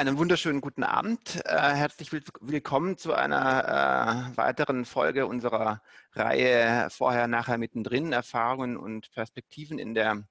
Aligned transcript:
Einen 0.00 0.16
wunderschönen 0.16 0.60
guten 0.60 0.84
Abend. 0.84 1.44
Äh, 1.44 1.74
herzlich 1.74 2.12
willkommen 2.12 2.98
zu 2.98 3.14
einer 3.14 4.30
äh, 4.32 4.36
weiteren 4.36 4.84
Folge 4.84 5.26
unserer 5.26 5.82
Reihe 6.12 6.88
Vorher, 6.88 7.26
Nachher, 7.26 7.58
Mittendrin, 7.58 8.12
Erfahrungen 8.12 8.76
und 8.76 9.10
Perspektiven 9.10 9.80
in 9.80 9.94
der 9.94 10.22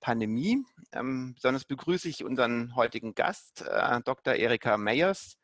Pandemie. 0.00 0.64
Ähm, 0.90 1.34
besonders 1.34 1.64
begrüße 1.64 2.08
ich 2.08 2.24
unseren 2.24 2.74
heutigen 2.74 3.14
Gast, 3.14 3.62
äh, 3.62 4.00
Dr. 4.04 4.34
Erika 4.34 4.76
Meyers. 4.76 5.38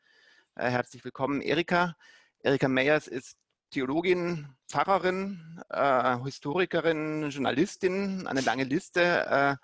Herzlich 0.57 1.05
willkommen, 1.05 1.39
Erika. 1.39 1.95
Erika 2.41 2.67
Meyers 2.67 3.07
ist 3.07 3.37
Theologin, 3.71 4.47
Pfarrerin, 4.67 5.61
äh, 5.69 6.17
Historikerin, 6.23 7.29
Journalistin, 7.29 8.27
eine 8.27 8.41
lange 8.41 8.63
Liste. 8.63 9.01
Äh, 9.01 9.55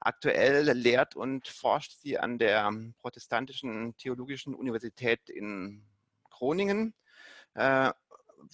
aktuell 0.00 0.72
lehrt 0.72 1.16
und 1.16 1.46
forscht 1.48 1.98
sie 2.00 2.18
an 2.18 2.38
der 2.38 2.72
Protestantischen 2.98 3.96
Theologischen 3.96 4.54
Universität 4.54 5.28
in 5.28 5.84
Groningen. 6.30 6.94
Äh, 7.54 7.92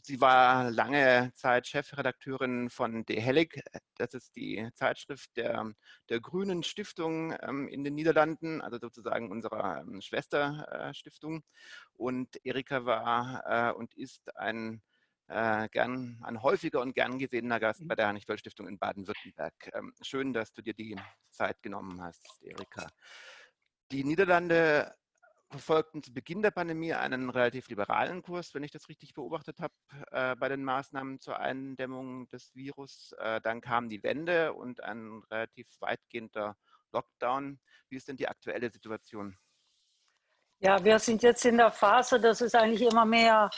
sie 0.03 0.21
war 0.21 0.71
lange 0.71 1.33
Zeit 1.35 1.67
Chefredakteurin 1.67 2.71
von 2.71 3.05
De 3.05 3.21
Hellig. 3.21 3.63
Das 3.97 4.15
ist 4.15 4.35
die 4.37 4.69
Zeitschrift 4.75 5.37
der, 5.37 5.73
der 6.09 6.21
Grünen 6.21 6.63
Stiftung 6.63 7.35
ähm, 7.43 7.69
in 7.69 7.85
den 7.85 7.95
Niederlanden, 7.95 8.61
also 8.61 8.79
sozusagen 8.79 9.31
unserer 9.31 9.81
ähm, 9.81 10.01
Schwesterstiftung. 10.01 11.45
Und 11.95 12.45
Erika 12.45 12.85
war 12.85 13.71
äh, 13.71 13.73
und 13.73 13.95
ist 13.95 14.37
ein 14.37 14.83
äh, 15.29 15.69
gern, 15.69 16.19
ein 16.23 16.43
häufiger 16.43 16.81
und 16.81 16.95
gern 16.95 17.19
gesehener 17.19 17.61
Gast 17.61 17.83
mhm. 17.83 17.89
bei 17.89 17.95
der 17.95 18.09
Heinrich-Böll-Stiftung 18.09 18.69
in 18.69 18.79
Baden-Württemberg. 18.79 19.55
Ähm, 19.73 19.93
schön, 20.01 20.33
dass 20.33 20.53
du 20.53 20.63
dir 20.63 20.75
die 20.75 20.97
Zeit 21.31 21.63
genommen 21.63 22.03
hast, 22.03 22.27
Erika. 22.43 22.87
Die 23.91 24.05
Niederlande 24.05 24.95
verfolgten 25.51 26.03
zu 26.03 26.13
Beginn 26.13 26.43
der 26.43 26.51
Pandemie 26.51 26.93
einen 26.93 27.31
relativ 27.31 27.69
liberalen 27.69 28.23
Kurs, 28.23 28.53
wenn 28.55 28.65
ich 28.65 28.73
das 28.73 28.89
richtig 28.89 29.15
beobachtet 29.15 29.61
habe, 29.61 29.75
äh, 30.11 30.35
bei 30.37 30.49
den 30.49 30.65
Maßnahmen 30.65 31.21
zur 31.21 31.39
Eindämmung 31.39 32.29
des 32.29 32.55
Virus. 32.55 33.15
Äh, 33.19 33.41
dann 33.41 33.61
kam 33.61 33.89
die 33.89 34.03
Wende 34.03 34.55
und 34.55 34.83
ein 34.83 35.23
relativ 35.31 35.69
weitgehender 35.81 36.57
Lockdown. 36.93 37.61
Wie 37.89 37.97
ist 37.97 38.09
denn 38.09 38.17
die 38.17 38.29
aktuelle 38.29 38.71
Situation? 38.71 39.37
Ja, 40.59 40.83
wir 40.83 40.99
sind 40.99 41.23
jetzt 41.23 41.45
in 41.45 41.59
der 41.59 41.71
Phase, 41.71 42.19
dass 42.19 42.41
es 42.41 42.55
eigentlich 42.55 42.83
immer 42.83 43.05
mehr 43.05 43.51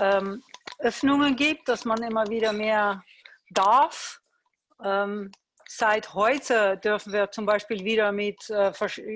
ähm, 0.00 0.42
Öffnungen 0.84 1.34
gibt, 1.34 1.68
dass 1.68 1.86
man 1.86 2.02
immer 2.02 2.28
wieder 2.28 2.52
mehr 2.52 3.02
darf. 3.50 4.20
Ähm, 4.84 5.32
seit 5.66 6.12
heute 6.12 6.76
dürfen 6.76 7.10
wir 7.10 7.30
zum 7.30 7.46
Beispiel 7.46 7.82
wieder 7.84 8.12
mit 8.12 8.50
äh, 8.50 8.70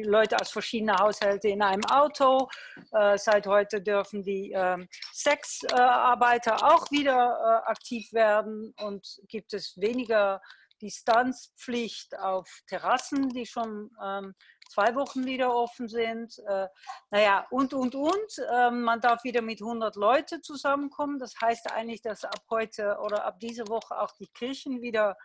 Leuten 0.05 0.37
aus 0.37 0.51
verschiedenen 0.51 0.99
Haushalten 0.99 1.51
in 1.51 1.63
einem 1.63 1.85
Auto. 1.85 2.49
Äh, 2.93 3.19
seit 3.19 3.47
heute 3.47 3.83
dürfen 3.83 4.23
die 4.23 4.53
äh, 4.53 4.79
Sexarbeiter 5.13 6.57
auch 6.65 6.91
wieder 6.91 7.63
äh, 7.67 7.71
aktiv 7.71 8.15
werden 8.15 8.73
und 8.79 9.07
gibt 9.29 9.53
es 9.53 9.77
weniger 9.77 10.41
Distanzpflicht 10.81 12.19
auf 12.19 12.49
Terrassen, 12.67 13.29
die 13.29 13.45
schon 13.45 13.91
ähm, 14.03 14.35
zwei 14.69 14.95
Wochen 14.95 15.25
wieder 15.27 15.55
offen 15.55 15.89
sind. 15.89 16.39
Äh, 16.47 16.69
naja, 17.11 17.47
und, 17.51 17.75
und, 17.75 17.95
und. 17.95 18.39
Äh, 18.51 18.71
man 18.71 19.01
darf 19.01 19.25
wieder 19.25 19.43
mit 19.43 19.61
100 19.61 19.97
Leuten 19.97 20.43
zusammenkommen. 20.43 21.19
Das 21.19 21.35
heißt 21.41 21.73
eigentlich, 21.73 22.03
dass 22.03 22.25
ab 22.25 22.45
heute 22.51 22.99
oder 23.03 23.25
ab 23.25 23.41
dieser 23.41 23.69
Woche 23.69 24.01
auch 24.01 24.13
die 24.13 24.29
Kirchen 24.29 24.81
wieder 24.83 25.17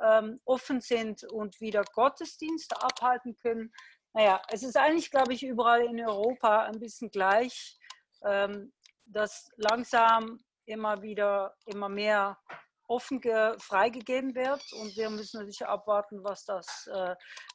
ähm, 0.00 0.40
offen 0.44 0.80
sind 0.80 1.24
und 1.24 1.60
wieder 1.60 1.84
Gottesdienste 1.92 2.82
abhalten 2.82 3.36
können. 3.36 3.72
Naja, 4.12 4.40
es 4.48 4.62
ist 4.62 4.76
eigentlich, 4.76 5.10
glaube 5.10 5.34
ich, 5.34 5.44
überall 5.44 5.84
in 5.84 6.00
Europa 6.00 6.64
ein 6.64 6.78
bisschen 6.78 7.10
gleich, 7.10 7.78
ähm, 8.24 8.72
dass 9.06 9.50
langsam 9.56 10.40
immer 10.66 11.02
wieder 11.02 11.54
immer 11.66 11.88
mehr 11.88 12.38
offen 12.86 13.20
freigegeben 13.58 14.34
wird 14.34 14.62
und 14.80 14.96
wir 14.96 15.10
müssen 15.10 15.38
natürlich 15.38 15.66
abwarten, 15.66 16.22
was 16.22 16.44
das 16.44 16.86
äh, 16.92 17.14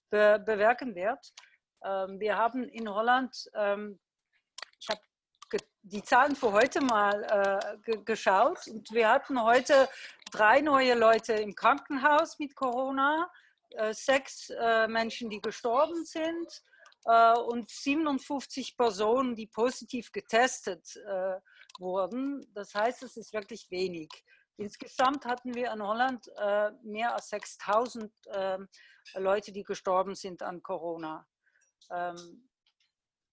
be 0.10 0.42
bewirken 0.46 0.96
wird. 0.96 1.34
Ähm, 1.84 2.20
wir 2.20 2.38
haben 2.38 2.68
in 2.70 2.90
Holland, 2.90 3.36
ähm, 3.56 4.00
ich 4.80 4.90
habe 4.90 5.02
die 5.82 6.04
Zahlen 6.04 6.36
für 6.36 6.52
heute 6.52 6.82
mal 6.82 7.24
äh, 7.86 7.98
geschaut 8.06 8.68
und 8.68 8.92
wir 8.92 9.10
hatten 9.10 9.42
heute 9.42 9.90
drei 10.32 10.62
neue 10.62 10.94
Leute 10.94 11.34
im 11.34 11.56
Krankenhaus 11.56 12.38
mit 12.40 12.56
Corona, 12.56 13.30
äh, 13.72 13.94
sechs 13.94 14.50
äh, 14.50 14.88
Menschen, 14.88 15.30
die 15.30 15.42
gestorben 15.42 16.06
sind 16.06 16.62
äh, 17.06 17.34
und 17.34 17.70
57 17.70 18.78
Personen, 18.78 19.36
die 19.36 19.48
positiv 19.48 20.12
getestet 20.12 20.96
äh, 21.08 21.36
wurden. 21.80 22.46
Das 22.54 22.74
heißt, 22.74 23.04
es 23.04 23.18
ist 23.18 23.34
wirklich 23.34 23.70
wenig. 23.70 24.10
Insgesamt 24.60 25.26
hatten 25.26 25.56
wir 25.56 25.72
in 25.72 25.82
Holland 25.82 26.28
äh, 26.38 26.72
mehr 26.84 27.14
als 27.14 27.30
6000 27.30 28.12
äh, 28.28 28.58
Leute, 29.16 29.54
die 29.54 29.64
gestorben 29.64 30.16
sind 30.16 30.44
an 30.44 30.62
Corona. 30.62 31.26
Ähm, 31.90 32.50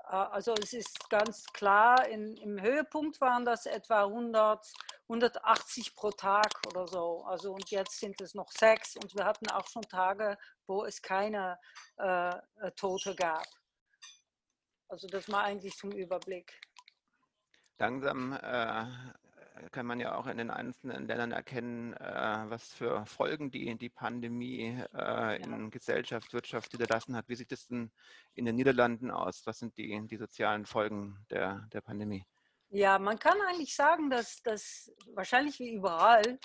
äh, 0.04 0.14
also 0.14 0.54
es 0.54 0.72
ist 0.72 1.10
ganz 1.10 1.44
klar, 1.46 2.06
in, 2.06 2.36
im 2.36 2.62
Höhepunkt 2.62 3.20
waren 3.20 3.44
das 3.44 3.66
etwa 3.66 4.04
100, 4.04 4.72
180 5.08 5.96
pro 5.96 6.12
Tag 6.12 6.52
oder 6.68 6.86
so. 6.86 7.24
Also 7.24 7.54
und 7.54 7.72
jetzt 7.72 7.98
sind 7.98 8.20
es 8.20 8.34
noch 8.34 8.52
sechs 8.52 8.94
und 8.94 9.12
wir 9.16 9.24
hatten 9.24 9.50
auch 9.50 9.66
schon 9.66 9.82
Tage, 9.82 10.38
wo 10.68 10.84
es 10.84 11.02
keine 11.02 11.58
äh, 11.98 12.36
äh 12.60 12.70
Tote 12.76 13.16
gab. 13.16 13.46
Also 14.86 15.08
das 15.08 15.28
war 15.28 15.42
eigentlich 15.42 15.76
zum 15.76 15.90
Überblick. 15.90 16.56
Langsam 17.78 18.32
äh, 18.32 18.86
kann 19.70 19.86
man 19.86 20.00
ja 20.00 20.14
auch 20.14 20.26
in 20.26 20.38
den 20.38 20.50
einzelnen 20.50 21.06
Ländern 21.06 21.32
erkennen, 21.32 21.94
äh, 21.94 22.44
was 22.48 22.72
für 22.72 23.04
Folgen 23.06 23.50
die, 23.50 23.76
die 23.76 23.88
Pandemie 23.88 24.82
äh, 24.94 25.42
in 25.42 25.70
Gesellschaft, 25.70 26.32
Wirtschaft 26.32 26.70
hinterlassen 26.70 27.16
hat. 27.16 27.28
Wie 27.28 27.36
sieht 27.36 27.52
es 27.52 27.66
denn 27.66 27.90
in 28.34 28.44
den 28.44 28.56
Niederlanden 28.56 29.10
aus? 29.10 29.42
Was 29.46 29.58
sind 29.58 29.76
die, 29.76 30.06
die 30.06 30.16
sozialen 30.16 30.66
Folgen 30.66 31.24
der, 31.30 31.66
der 31.72 31.80
Pandemie? 31.80 32.24
Ja, 32.68 32.98
man 32.98 33.18
kann 33.18 33.40
eigentlich 33.42 33.74
sagen, 33.74 34.10
dass, 34.10 34.42
dass 34.42 34.92
wahrscheinlich 35.14 35.58
wie 35.60 35.74
überall 35.74 36.38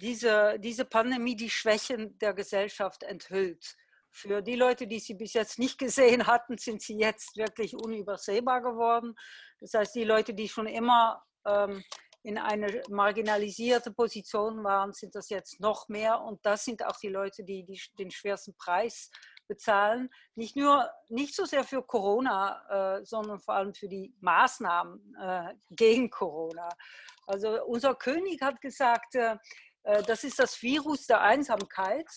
diese, 0.00 0.58
diese 0.58 0.84
Pandemie 0.84 1.36
die 1.36 1.50
Schwächen 1.50 2.18
der 2.18 2.34
Gesellschaft 2.34 3.02
enthüllt. 3.02 3.76
Für 4.10 4.40
die 4.40 4.56
Leute, 4.56 4.86
die 4.86 4.98
sie 4.98 5.14
bis 5.14 5.34
jetzt 5.34 5.58
nicht 5.58 5.78
gesehen 5.78 6.26
hatten, 6.26 6.56
sind 6.56 6.80
sie 6.80 6.98
jetzt 6.98 7.36
wirklich 7.36 7.74
unübersehbar 7.74 8.62
geworden. 8.62 9.14
Das 9.60 9.74
heißt, 9.74 9.94
die 9.94 10.04
Leute, 10.04 10.32
die 10.32 10.48
schon 10.48 10.66
immer 10.66 11.22
ähm, 11.44 11.84
in 12.26 12.38
eine 12.38 12.82
marginalisierte 12.88 13.92
Position 13.92 14.64
waren, 14.64 14.92
sind 14.92 15.14
das 15.14 15.28
jetzt 15.28 15.60
noch 15.60 15.88
mehr. 15.88 16.20
Und 16.20 16.44
das 16.44 16.64
sind 16.64 16.84
auch 16.84 16.96
die 16.96 17.08
Leute, 17.08 17.44
die, 17.44 17.64
die 17.64 17.80
den 18.00 18.10
schwersten 18.10 18.52
Preis 18.56 19.12
bezahlen. 19.46 20.10
Nicht 20.34 20.56
nur, 20.56 20.90
nicht 21.08 21.36
so 21.36 21.44
sehr 21.44 21.62
für 21.62 21.84
Corona, 21.84 22.96
äh, 22.98 23.04
sondern 23.04 23.38
vor 23.38 23.54
allem 23.54 23.72
für 23.74 23.86
die 23.86 24.12
Maßnahmen 24.18 25.14
äh, 25.22 25.54
gegen 25.70 26.10
Corona. 26.10 26.68
Also 27.28 27.64
unser 27.64 27.94
König 27.94 28.42
hat 28.42 28.60
gesagt, 28.60 29.14
äh, 29.14 29.36
äh 29.84 30.02
das 30.02 30.24
ist 30.24 30.40
das 30.40 30.60
Virus 30.60 31.06
der 31.06 31.20
Einsamkeit. 31.20 32.08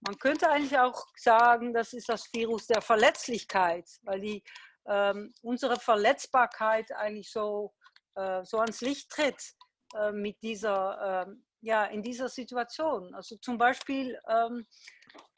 Man 0.00 0.18
könnte 0.18 0.48
eigentlich 0.48 0.78
auch 0.78 1.04
sagen, 1.14 1.74
das 1.74 1.92
ist 1.92 2.08
das 2.08 2.32
Virus 2.32 2.68
der 2.68 2.80
Verletzlichkeit, 2.80 3.86
weil 4.04 4.20
die, 4.20 4.42
ähm, 4.86 5.34
unsere 5.42 5.78
Verletzbarkeit 5.78 6.90
eigentlich 6.92 7.30
so 7.30 7.74
äh, 8.18 8.44
so 8.44 8.58
ans 8.58 8.80
Licht 8.80 9.10
tritt 9.10 9.54
äh, 9.94 10.12
mit 10.12 10.42
dieser, 10.42 11.26
ähm, 11.26 11.44
ja, 11.60 11.84
in 11.86 12.02
dieser 12.02 12.28
Situation. 12.28 13.14
Also 13.14 13.36
zum 13.36 13.58
Beispiel 13.58 14.18
ähm, 14.28 14.66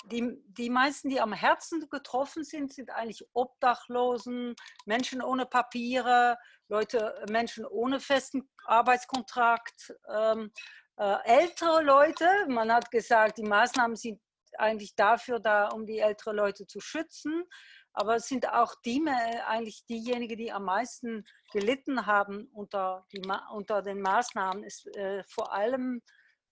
die, 0.07 0.43
die 0.47 0.71
meisten, 0.71 1.09
die 1.09 1.21
am 1.21 1.33
Herzen 1.33 1.89
getroffen 1.89 2.45
sind, 2.45 2.73
sind 2.73 2.91
eigentlich 2.91 3.25
Obdachlosen, 3.33 4.55
Menschen 4.87 5.23
ohne 5.23 5.47
Papiere, 5.47 6.39
Leute, 6.69 7.15
Menschen 7.31 7.67
ohne 7.67 8.01
festen 8.01 8.49
Arbeitskontrakt, 8.65 9.95
ähm, 10.13 10.51
äh, 10.97 11.17
ältere 11.25 11.83
Leute. 11.83 12.27
Man 12.49 12.73
hat 12.73 12.91
gesagt, 12.91 13.39
die 13.39 13.43
Maßnahmen 13.43 13.97
sind 13.97 14.21
eigentlich 14.59 14.95
dafür 14.95 15.39
da, 15.39 15.69
um 15.69 15.87
die 15.87 15.99
älteren 15.99 16.37
Leute 16.37 16.67
zu 16.67 16.81
schützen. 16.81 17.45
Aber 17.93 18.17
es 18.17 18.29
sind 18.29 18.49
auch 18.49 18.75
die 18.85 19.05
eigentlich 19.47 19.85
diejenigen, 19.87 20.37
die 20.37 20.53
am 20.53 20.65
meisten 20.65 21.25
gelitten 21.53 22.07
haben 22.07 22.49
unter, 22.53 23.07
die, 23.13 23.23
unter 23.53 23.83
den 23.83 24.01
Maßnahmen, 24.01 24.63
ist 24.65 24.87
äh, 24.97 25.25
vor 25.25 25.53
allem 25.53 26.01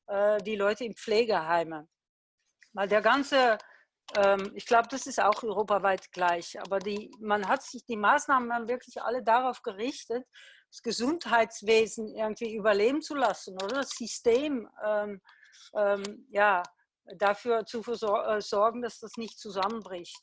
äh, 0.08 0.38
die 0.38 0.56
Leute 0.56 0.84
in 0.84 0.94
Pflegeheimen. 0.94 1.88
Weil 2.72 2.88
der 2.88 3.02
ganze, 3.02 3.58
ähm, 4.16 4.52
ich 4.54 4.66
glaube, 4.66 4.88
das 4.90 5.06
ist 5.06 5.20
auch 5.20 5.42
europaweit 5.42 6.10
gleich, 6.12 6.60
aber 6.60 6.80
die, 6.80 7.10
man 7.20 7.46
hat 7.48 7.62
sich, 7.62 7.84
die 7.86 7.96
Maßnahmen 7.96 8.52
haben 8.52 8.68
wirklich 8.68 9.00
alle 9.00 9.22
darauf 9.22 9.62
gerichtet, 9.62 10.26
das 10.70 10.82
Gesundheitswesen 10.82 12.14
irgendwie 12.14 12.54
überleben 12.54 13.00
zu 13.00 13.14
lassen 13.14 13.54
oder 13.62 13.76
das 13.76 13.90
System 13.90 14.68
ähm, 14.84 15.20
ähm, 15.74 16.26
ja, 16.30 16.62
dafür 17.16 17.64
zu 17.64 17.80
äh, 17.80 18.40
sorgen, 18.40 18.82
dass 18.82 18.98
das 19.00 19.16
nicht 19.16 19.38
zusammenbricht. 19.38 20.18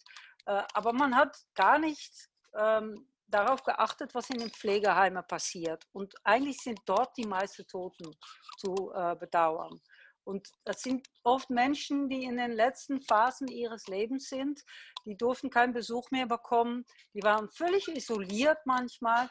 Äh, 0.45 0.63
aber 0.73 0.93
man 0.93 1.15
hat 1.15 1.37
gar 1.55 1.79
nicht 1.79 2.29
ähm, 2.55 3.07
darauf 3.27 3.63
geachtet, 3.63 4.13
was 4.13 4.29
in 4.29 4.39
den 4.39 4.51
Pflegeheimen 4.51 5.23
passiert. 5.27 5.83
Und 5.91 6.13
eigentlich 6.23 6.57
sind 6.57 6.79
dort 6.85 7.15
die 7.17 7.27
meisten 7.27 7.65
Toten 7.67 8.11
zu 8.57 8.91
äh, 8.93 9.15
bedauern. 9.15 9.79
Und 10.23 10.47
das 10.63 10.81
sind 10.81 11.07
oft 11.23 11.49
Menschen, 11.49 12.09
die 12.09 12.23
in 12.23 12.37
den 12.37 12.51
letzten 12.51 13.01
Phasen 13.01 13.47
ihres 13.47 13.87
Lebens 13.87 14.27
sind. 14.27 14.59
Die 15.05 15.15
durften 15.15 15.51
keinen 15.51 15.73
Besuch 15.73 16.09
mehr 16.09 16.25
bekommen. 16.25 16.83
Die 17.13 17.21
waren 17.21 17.49
völlig 17.49 17.87
isoliert 17.87 18.57
manchmal. 18.65 19.29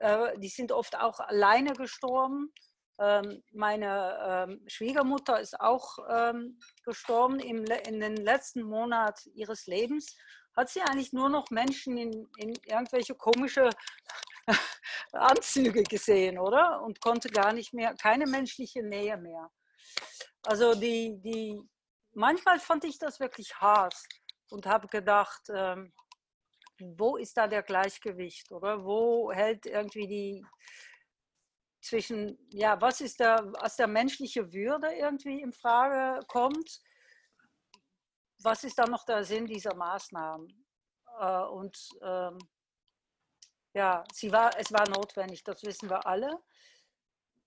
Äh, 0.00 0.38
die 0.38 0.48
sind 0.48 0.72
oft 0.72 0.98
auch 0.98 1.20
alleine 1.20 1.72
gestorben. 1.72 2.52
Ähm, 2.98 3.42
meine 3.52 4.46
ähm, 4.48 4.64
Schwiegermutter 4.66 5.40
ist 5.40 5.58
auch 5.60 5.98
ähm, 6.10 6.58
gestorben 6.84 7.38
im, 7.38 7.64
in 7.64 8.00
den 8.00 8.16
letzten 8.16 8.62
Monat 8.62 9.20
ihres 9.34 9.66
Lebens. 9.66 10.16
Hat 10.56 10.68
sie 10.68 10.80
eigentlich 10.82 11.12
nur 11.12 11.28
noch 11.28 11.50
Menschen 11.50 11.96
in, 11.96 12.28
in 12.38 12.54
irgendwelche 12.64 13.14
komische 13.14 13.70
Anzüge 15.12 15.82
gesehen, 15.82 16.38
oder? 16.38 16.82
Und 16.82 17.00
konnte 17.00 17.28
gar 17.28 17.52
nicht 17.52 17.72
mehr, 17.72 17.94
keine 17.94 18.26
menschliche 18.26 18.82
Nähe 18.82 19.16
mehr. 19.16 19.50
Also 20.42 20.74
die, 20.74 21.20
die, 21.20 21.60
manchmal 22.12 22.60
fand 22.60 22.84
ich 22.84 22.98
das 22.98 23.20
wirklich 23.20 23.54
hart 23.56 23.96
und 24.50 24.66
habe 24.66 24.88
gedacht, 24.88 25.42
ähm, 25.48 25.92
wo 26.78 27.16
ist 27.16 27.36
da 27.36 27.46
der 27.46 27.62
Gleichgewicht, 27.62 28.50
oder? 28.50 28.84
Wo 28.84 29.32
hält 29.32 29.66
irgendwie 29.66 30.06
die 30.06 30.46
zwischen, 31.80 32.38
ja, 32.50 32.80
was 32.80 33.00
ist 33.00 33.20
da, 33.20 33.44
was 33.60 33.76
der 33.76 33.86
menschliche 33.86 34.52
Würde 34.52 34.88
irgendwie 34.92 35.40
in 35.40 35.52
Frage 35.52 36.24
kommt, 36.26 36.80
was 38.44 38.64
ist 38.64 38.78
da 38.78 38.86
noch 38.86 39.04
der 39.04 39.24
Sinn 39.24 39.46
dieser 39.46 39.74
Maßnahmen? 39.74 40.48
Äh, 41.18 41.42
und 41.44 41.76
ähm, 42.02 42.38
ja, 43.74 44.04
sie 44.12 44.30
war, 44.30 44.50
es 44.58 44.72
war 44.72 44.88
notwendig, 44.88 45.42
das 45.42 45.62
wissen 45.62 45.90
wir 45.90 46.06
alle. 46.06 46.38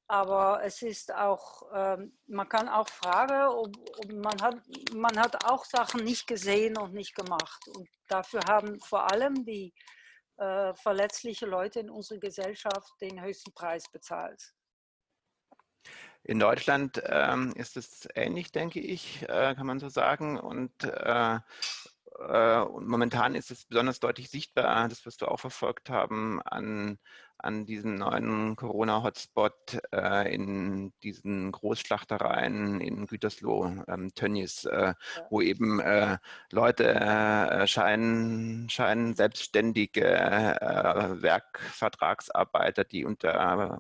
Aber 0.10 0.64
es 0.64 0.82
ist 0.82 1.14
auch, 1.14 1.64
ähm, 1.74 2.18
man 2.28 2.48
kann 2.48 2.70
auch 2.70 2.88
fragen, 2.88 3.50
ob, 3.50 3.76
ob 3.78 4.14
man, 4.14 4.42
hat, 4.42 4.56
man 4.94 5.20
hat 5.20 5.44
auch 5.46 5.66
Sachen 5.66 6.04
nicht 6.06 6.28
gesehen 6.28 6.78
und 6.78 6.94
nicht 6.94 7.14
gemacht. 7.14 7.68
Und 7.76 7.90
dafür 8.08 8.40
haben 8.48 8.80
vor 8.80 9.12
allem 9.12 9.44
die 9.44 9.74
äh, 10.38 10.74
verletzliche 10.76 11.46
Leute 11.46 11.82
in 11.82 11.90
unserer 11.90 12.20
Gesellschaft 12.20 12.90
den 13.02 13.22
höchsten 13.22 13.54
Preis 13.54 13.84
bezahlt. 13.92 14.42
In 16.27 16.39
Deutschland 16.39 17.01
ähm, 17.06 17.53
ist 17.56 17.77
es 17.77 18.07
ähnlich, 18.13 18.51
denke 18.51 18.81
ich, 18.81 19.24
äh, 19.29 19.56
kann 19.56 19.65
man 19.65 19.79
so 19.79 19.88
sagen. 19.88 20.38
Und 20.38 20.83
äh, 20.83 21.39
äh, 22.19 22.59
und 22.62 22.88
momentan 22.88 23.35
ist 23.35 23.51
es 23.51 23.65
besonders 23.65 24.00
deutlich 24.00 24.29
sichtbar, 24.29 24.88
das 24.89 25.06
wirst 25.06 25.21
du 25.21 25.27
auch 25.27 25.39
verfolgt 25.39 25.89
haben, 25.89 26.41
an, 26.41 26.97
an 27.38 27.65
diesem 27.65 27.95
neuen 27.95 28.56
Corona-Hotspot 28.56 29.79
äh, 29.94 30.33
in 30.33 30.94
diesen 31.03 31.51
Großschlachtereien 31.51 32.81
in 32.81 33.06
Gütersloh, 33.06 33.83
ähm, 33.88 34.13
Tönnies, 34.15 34.65
äh, 34.65 34.88
ja. 34.88 34.95
wo 35.29 35.41
eben 35.41 35.79
äh, 35.79 36.18
Leute 36.51 37.63
scheinen, 37.68 38.68
scheinen 38.69 39.13
selbstständige 39.13 40.01
Werkvertragsarbeiter, 40.01 42.83
die 42.83 43.06
unter. 43.06 43.79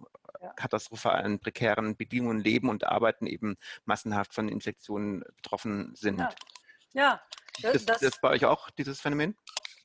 Katastrophalen, 0.55 1.39
prekären 1.39 1.95
Bedingungen 1.95 2.39
leben 2.39 2.69
und 2.69 2.85
arbeiten, 2.85 3.27
eben 3.27 3.57
massenhaft 3.85 4.33
von 4.33 4.49
Infektionen 4.49 5.23
betroffen 5.37 5.93
sind. 5.95 6.19
Ja. 6.93 7.21
ja. 7.61 7.71
Ist 7.71 7.89
das, 7.89 7.99
das 7.99 8.21
bei 8.21 8.29
euch 8.29 8.45
auch, 8.45 8.69
dieses 8.71 9.01
Phänomen? 9.01 9.35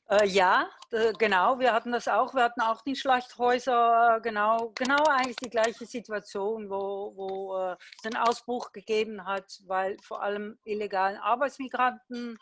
Äh, 0.09 0.27
ja, 0.27 0.69
äh, 0.91 1.13
genau. 1.13 1.59
Wir 1.59 1.73
hatten 1.73 1.91
das 1.91 2.07
auch. 2.07 2.33
Wir 2.35 2.43
hatten 2.43 2.61
auch 2.61 2.81
die 2.81 2.95
Schlachthäuser, 2.95 4.17
äh, 4.17 4.21
genau, 4.21 4.71
genau 4.75 5.03
eigentlich 5.05 5.37
die 5.37 5.49
gleiche 5.49 5.85
Situation, 5.85 6.69
wo, 6.69 7.13
wo 7.15 7.57
äh, 7.57 7.75
es 7.97 8.05
einen 8.05 8.17
Ausbruch 8.17 8.71
gegeben 8.73 9.25
hat, 9.25 9.61
weil 9.65 9.97
vor 10.01 10.21
allem 10.21 10.57
illegalen 10.65 11.17
Arbeitsmigranten, 11.17 12.37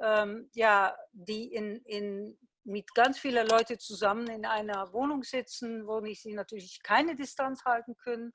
ähm, 0.00 0.50
ja, 0.54 0.94
die 1.12 1.54
in, 1.54 1.76
in, 1.84 2.36
mit 2.64 2.94
ganz 2.94 3.18
vielen 3.18 3.46
Leuten 3.46 3.78
zusammen 3.78 4.28
in 4.28 4.46
einer 4.46 4.92
Wohnung 4.92 5.22
sitzen, 5.22 5.86
wo 5.86 6.02
sie 6.14 6.34
natürlich 6.34 6.82
keine 6.82 7.14
Distanz 7.14 7.64
halten 7.64 7.96
können 7.96 8.32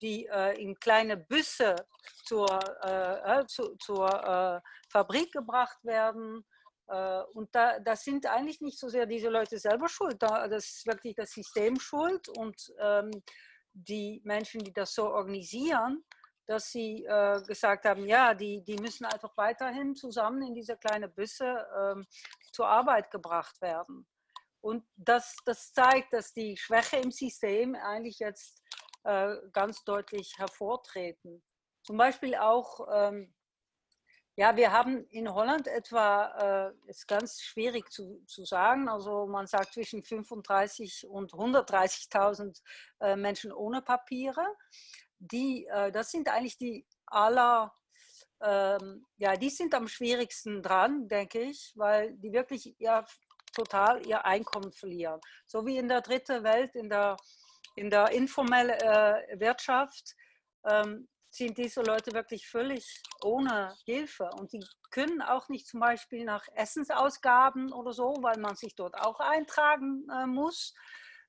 die 0.00 0.26
äh, 0.26 0.60
in 0.60 0.78
kleine 0.78 1.16
Büsse 1.16 1.74
zur, 2.24 2.48
äh, 2.82 3.40
äh 3.40 3.46
zu, 3.46 3.76
zur 3.76 4.08
äh, 4.08 4.60
Fabrik 4.90 5.32
gebracht 5.32 5.78
werden. 5.82 6.44
Äh, 6.88 7.22
und 7.34 7.54
da, 7.54 7.78
das 7.80 8.04
sind 8.04 8.26
eigentlich 8.26 8.60
nicht 8.60 8.78
so 8.78 8.88
sehr 8.88 9.06
diese 9.06 9.28
Leute 9.28 9.58
selber 9.58 9.88
schuld, 9.88 10.16
da, 10.20 10.48
das 10.48 10.64
ist 10.64 10.86
wirklich 10.86 11.14
das 11.16 11.30
System 11.30 11.78
schuld 11.78 12.28
und 12.28 12.56
ähm, 12.80 13.10
die 13.72 14.20
Menschen, 14.24 14.60
die 14.60 14.72
das 14.72 14.94
so 14.94 15.10
organisieren, 15.10 16.04
dass 16.48 16.72
sie 16.72 17.04
äh, 17.04 17.42
gesagt 17.42 17.84
haben, 17.84 18.06
ja, 18.06 18.32
die, 18.32 18.64
die 18.64 18.76
müssen 18.76 19.04
einfach 19.04 19.36
weiterhin 19.36 19.94
zusammen 19.94 20.42
in 20.42 20.54
diese 20.54 20.78
kleinen 20.78 21.12
Büsse 21.12 21.66
ähm, 21.78 22.06
zur 22.52 22.66
Arbeit 22.66 23.10
gebracht 23.10 23.60
werden. 23.60 24.06
Und 24.62 24.84
das, 24.96 25.36
das 25.44 25.72
zeigt, 25.72 26.12
dass 26.14 26.32
die 26.32 26.56
Schwäche 26.56 26.96
im 26.96 27.10
System 27.10 27.74
eigentlich 27.74 28.18
jetzt 28.18 28.62
äh, 29.04 29.36
ganz 29.52 29.84
deutlich 29.84 30.32
hervortreten. 30.38 31.44
Zum 31.82 31.98
Beispiel 31.98 32.34
auch, 32.34 32.80
ähm, 32.92 33.34
ja, 34.36 34.56
wir 34.56 34.72
haben 34.72 35.04
in 35.08 35.32
Holland 35.32 35.66
etwa, 35.68 36.70
äh, 36.70 36.90
ist 36.90 37.06
ganz 37.06 37.42
schwierig 37.42 37.90
zu, 37.90 38.22
zu 38.26 38.46
sagen, 38.46 38.88
also 38.88 39.26
man 39.26 39.46
sagt 39.46 39.74
zwischen 39.74 40.02
35 40.02 41.06
und 41.08 41.32
130.000 41.32 42.62
äh, 43.00 43.16
Menschen 43.16 43.52
ohne 43.52 43.82
Papiere. 43.82 44.46
Die, 45.18 45.66
äh, 45.66 45.92
das 45.92 46.10
sind 46.10 46.28
eigentlich 46.28 46.58
die 46.58 46.86
aller, 47.06 47.72
ähm, 48.40 49.06
ja, 49.16 49.36
die 49.36 49.50
sind 49.50 49.74
am 49.74 49.88
schwierigsten 49.88 50.62
dran, 50.62 51.08
denke 51.08 51.40
ich, 51.40 51.72
weil 51.76 52.14
die 52.16 52.32
wirklich 52.32 52.74
ja, 52.78 53.04
total 53.54 54.06
ihr 54.06 54.24
Einkommen 54.24 54.72
verlieren. 54.72 55.20
So 55.46 55.66
wie 55.66 55.78
in 55.78 55.88
der 55.88 56.00
dritten 56.00 56.44
Welt, 56.44 56.74
in 56.74 56.88
der 56.88 57.16
in 57.78 57.90
der 57.90 58.10
informellen 58.10 58.70
äh, 58.70 59.40
Wirtschaft 59.40 60.16
ähm, 60.64 61.08
sind 61.30 61.56
diese 61.58 61.82
Leute 61.82 62.12
wirklich 62.12 62.48
völlig 62.48 63.02
ohne 63.22 63.74
Hilfe. 63.84 64.28
Und 64.38 64.52
die 64.52 64.64
können 64.90 65.22
auch 65.22 65.48
nicht 65.48 65.66
zum 65.66 65.80
Beispiel 65.80 66.24
nach 66.24 66.44
Essensausgaben 66.54 67.72
oder 67.72 67.92
so, 67.92 68.16
weil 68.20 68.38
man 68.38 68.56
sich 68.56 68.74
dort 68.74 68.96
auch 68.96 69.20
eintragen 69.20 70.06
äh, 70.10 70.26
muss. 70.26 70.74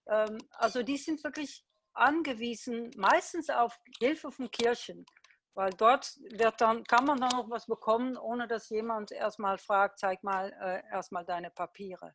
Ähm, 0.07 0.39
also 0.51 0.81
die 0.81 0.97
sind 0.97 1.23
wirklich 1.23 1.63
angewiesen, 1.99 2.91
meistens 2.97 3.49
auf 3.49 3.79
Hilfe 3.99 4.31
von 4.31 4.49
Kirchen. 4.51 5.05
Weil 5.53 5.71
dort 5.71 6.17
wird 6.31 6.61
dann, 6.61 6.83
kann 6.83 7.05
man 7.05 7.19
dann 7.19 7.31
noch 7.31 7.49
was 7.49 7.65
bekommen, 7.65 8.17
ohne 8.17 8.47
dass 8.47 8.69
jemand 8.69 9.11
erstmal 9.11 9.57
fragt, 9.57 9.99
zeig 9.99 10.23
mal 10.23 10.53
äh, 10.61 10.81
erstmal 10.91 11.25
deine 11.25 11.49
Papiere. 11.49 12.13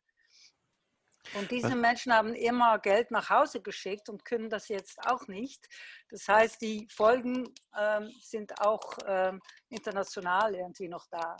Und 1.33 1.49
diese 1.51 1.69
Was? 1.69 1.75
Menschen 1.75 2.13
haben 2.13 2.33
immer 2.33 2.79
Geld 2.79 3.11
nach 3.11 3.29
Hause 3.29 3.61
geschickt 3.61 4.09
und 4.09 4.25
können 4.25 4.49
das 4.49 4.67
jetzt 4.67 4.99
auch 5.07 5.27
nicht. 5.27 5.67
Das 6.09 6.27
heißt, 6.27 6.61
die 6.61 6.87
Folgen 6.91 7.53
ähm, 7.77 8.11
sind 8.21 8.59
auch 8.61 8.97
ähm, 9.07 9.41
international 9.69 10.55
irgendwie 10.55 10.87
noch 10.87 11.07
da. 11.09 11.35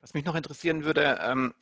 Was 0.00 0.14
mich 0.14 0.24
noch 0.24 0.34
interessieren 0.34 0.84
würde, 0.84 1.18
ähm, 1.22 1.54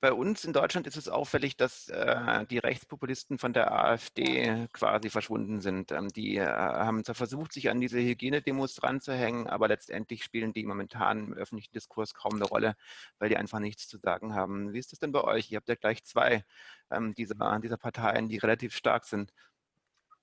bei 0.00 0.12
uns 0.12 0.44
in 0.44 0.52
Deutschland 0.52 0.86
ist 0.86 0.96
es 0.96 1.08
auffällig, 1.08 1.56
dass 1.56 1.88
äh, 1.88 2.46
die 2.46 2.58
Rechtspopulisten 2.58 3.38
von 3.38 3.52
der 3.52 3.70
AfD 3.70 4.66
quasi 4.72 5.10
verschwunden 5.10 5.60
sind. 5.60 5.92
Ähm, 5.92 6.08
die 6.08 6.36
äh, 6.36 6.46
haben 6.46 7.04
zwar 7.04 7.14
versucht, 7.14 7.52
sich 7.52 7.68
an 7.68 7.80
diese 7.80 7.98
Hygienedemos 7.98 8.74
dran 8.74 9.00
zu 9.00 9.12
hängen, 9.12 9.46
aber 9.46 9.68
letztendlich 9.68 10.24
spielen 10.24 10.52
die 10.54 10.64
momentan 10.64 11.26
im 11.26 11.32
öffentlichen 11.34 11.72
Diskurs 11.72 12.14
kaum 12.14 12.34
eine 12.34 12.44
Rolle, 12.44 12.76
weil 13.18 13.28
die 13.28 13.36
einfach 13.36 13.58
nichts 13.58 13.88
zu 13.88 13.98
sagen 13.98 14.34
haben. 14.34 14.72
Wie 14.72 14.78
ist 14.78 14.92
das 14.92 15.00
denn 15.00 15.12
bei 15.12 15.22
euch? 15.22 15.50
Ihr 15.50 15.56
habt 15.56 15.68
ja 15.68 15.74
gleich 15.74 16.02
zwei 16.04 16.44
ähm, 16.90 17.14
dieser, 17.14 17.60
dieser 17.60 17.76
Parteien, 17.76 18.28
die 18.28 18.38
relativ 18.38 18.74
stark 18.74 19.04
sind. 19.04 19.32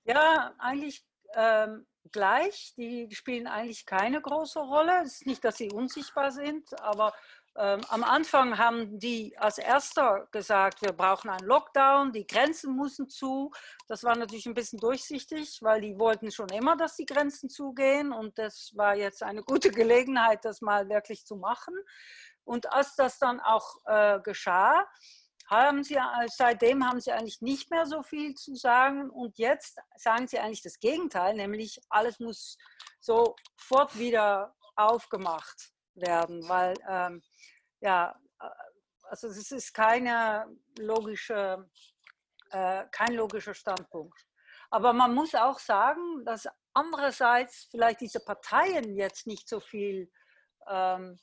Ja, 0.04 0.54
eigentlich 0.58 1.04
ähm, 1.34 1.86
gleich. 2.10 2.74
Die 2.76 3.14
spielen 3.14 3.46
eigentlich 3.46 3.86
keine 3.86 4.20
große 4.20 4.58
Rolle. 4.58 5.02
Es 5.04 5.20
ist 5.20 5.26
nicht, 5.26 5.44
dass 5.44 5.56
sie 5.56 5.70
unsichtbar 5.70 6.32
sind, 6.32 6.78
aber 6.80 7.12
ähm, 7.58 7.80
am 7.88 8.04
Anfang 8.04 8.56
haben 8.56 9.00
die 9.00 9.36
als 9.36 9.58
erster 9.58 10.28
gesagt, 10.30 10.80
wir 10.80 10.92
brauchen 10.92 11.28
einen 11.28 11.46
Lockdown, 11.46 12.12
die 12.12 12.26
Grenzen 12.26 12.76
müssen 12.76 13.08
zu. 13.08 13.50
Das 13.88 14.04
war 14.04 14.14
natürlich 14.14 14.46
ein 14.46 14.54
bisschen 14.54 14.78
durchsichtig, 14.78 15.58
weil 15.60 15.80
die 15.80 15.98
wollten 15.98 16.30
schon 16.30 16.48
immer, 16.50 16.76
dass 16.76 16.94
die 16.94 17.04
Grenzen 17.04 17.50
zugehen 17.50 18.12
und 18.12 18.38
das 18.38 18.70
war 18.76 18.94
jetzt 18.94 19.24
eine 19.24 19.42
gute 19.42 19.72
Gelegenheit, 19.72 20.44
das 20.44 20.60
mal 20.60 20.88
wirklich 20.88 21.26
zu 21.26 21.34
machen. 21.34 21.74
Und 22.44 22.72
als 22.72 22.94
das 22.94 23.18
dann 23.18 23.40
auch 23.40 23.74
äh, 23.86 24.20
geschah, 24.20 24.86
haben 25.50 25.82
sie, 25.82 25.96
äh, 25.96 26.28
seitdem 26.28 26.86
haben 26.86 27.00
sie 27.00 27.10
eigentlich 27.10 27.40
nicht 27.40 27.72
mehr 27.72 27.86
so 27.86 28.04
viel 28.04 28.34
zu 28.34 28.54
sagen 28.54 29.10
und 29.10 29.36
jetzt 29.36 29.78
sagen 29.96 30.28
sie 30.28 30.38
eigentlich 30.38 30.62
das 30.62 30.78
Gegenteil, 30.78 31.34
nämlich 31.34 31.80
alles 31.88 32.20
muss 32.20 32.56
sofort 33.00 33.98
wieder 33.98 34.54
aufgemacht 34.76 35.72
werden, 36.00 36.48
weil 36.48 36.74
ähm, 36.88 37.22
ja, 37.80 38.14
also 39.08 39.28
es 39.28 39.50
ist 39.50 39.72
keine 39.72 40.46
logische, 40.78 41.68
äh, 42.50 42.84
kein 42.90 43.14
logischer 43.14 43.54
Standpunkt. 43.54 44.26
Aber 44.70 44.92
man 44.92 45.14
muss 45.14 45.34
auch 45.34 45.58
sagen, 45.58 46.24
dass 46.24 46.46
andererseits 46.74 47.68
vielleicht 47.70 48.00
diese 48.00 48.20
Parteien 48.20 48.96
jetzt 48.96 49.26
nicht 49.26 49.48
so 49.48 49.60
viel 49.60 50.10
ähm, 50.68 51.18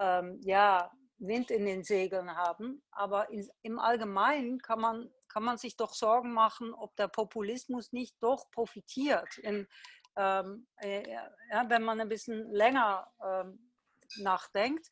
ähm, 0.00 0.40
ja, 0.42 0.90
Wind 1.18 1.50
in 1.50 1.64
den 1.64 1.84
Segeln 1.84 2.34
haben. 2.36 2.82
Aber 2.90 3.30
in, 3.30 3.48
im 3.62 3.78
Allgemeinen 3.78 4.58
kann 4.60 4.80
man, 4.80 5.10
kann 5.28 5.44
man 5.44 5.58
sich 5.58 5.76
doch 5.76 5.94
Sorgen 5.94 6.32
machen, 6.32 6.74
ob 6.74 6.96
der 6.96 7.08
Populismus 7.08 7.92
nicht 7.92 8.16
doch 8.20 8.50
profitiert. 8.50 9.38
In, 9.38 9.68
ähm, 10.16 10.66
äh, 10.78 11.08
ja, 11.08 11.70
wenn 11.70 11.84
man 11.84 12.00
ein 12.00 12.08
bisschen 12.08 12.50
länger 12.50 13.08
ähm, 13.24 13.71
nachdenkt, 14.18 14.88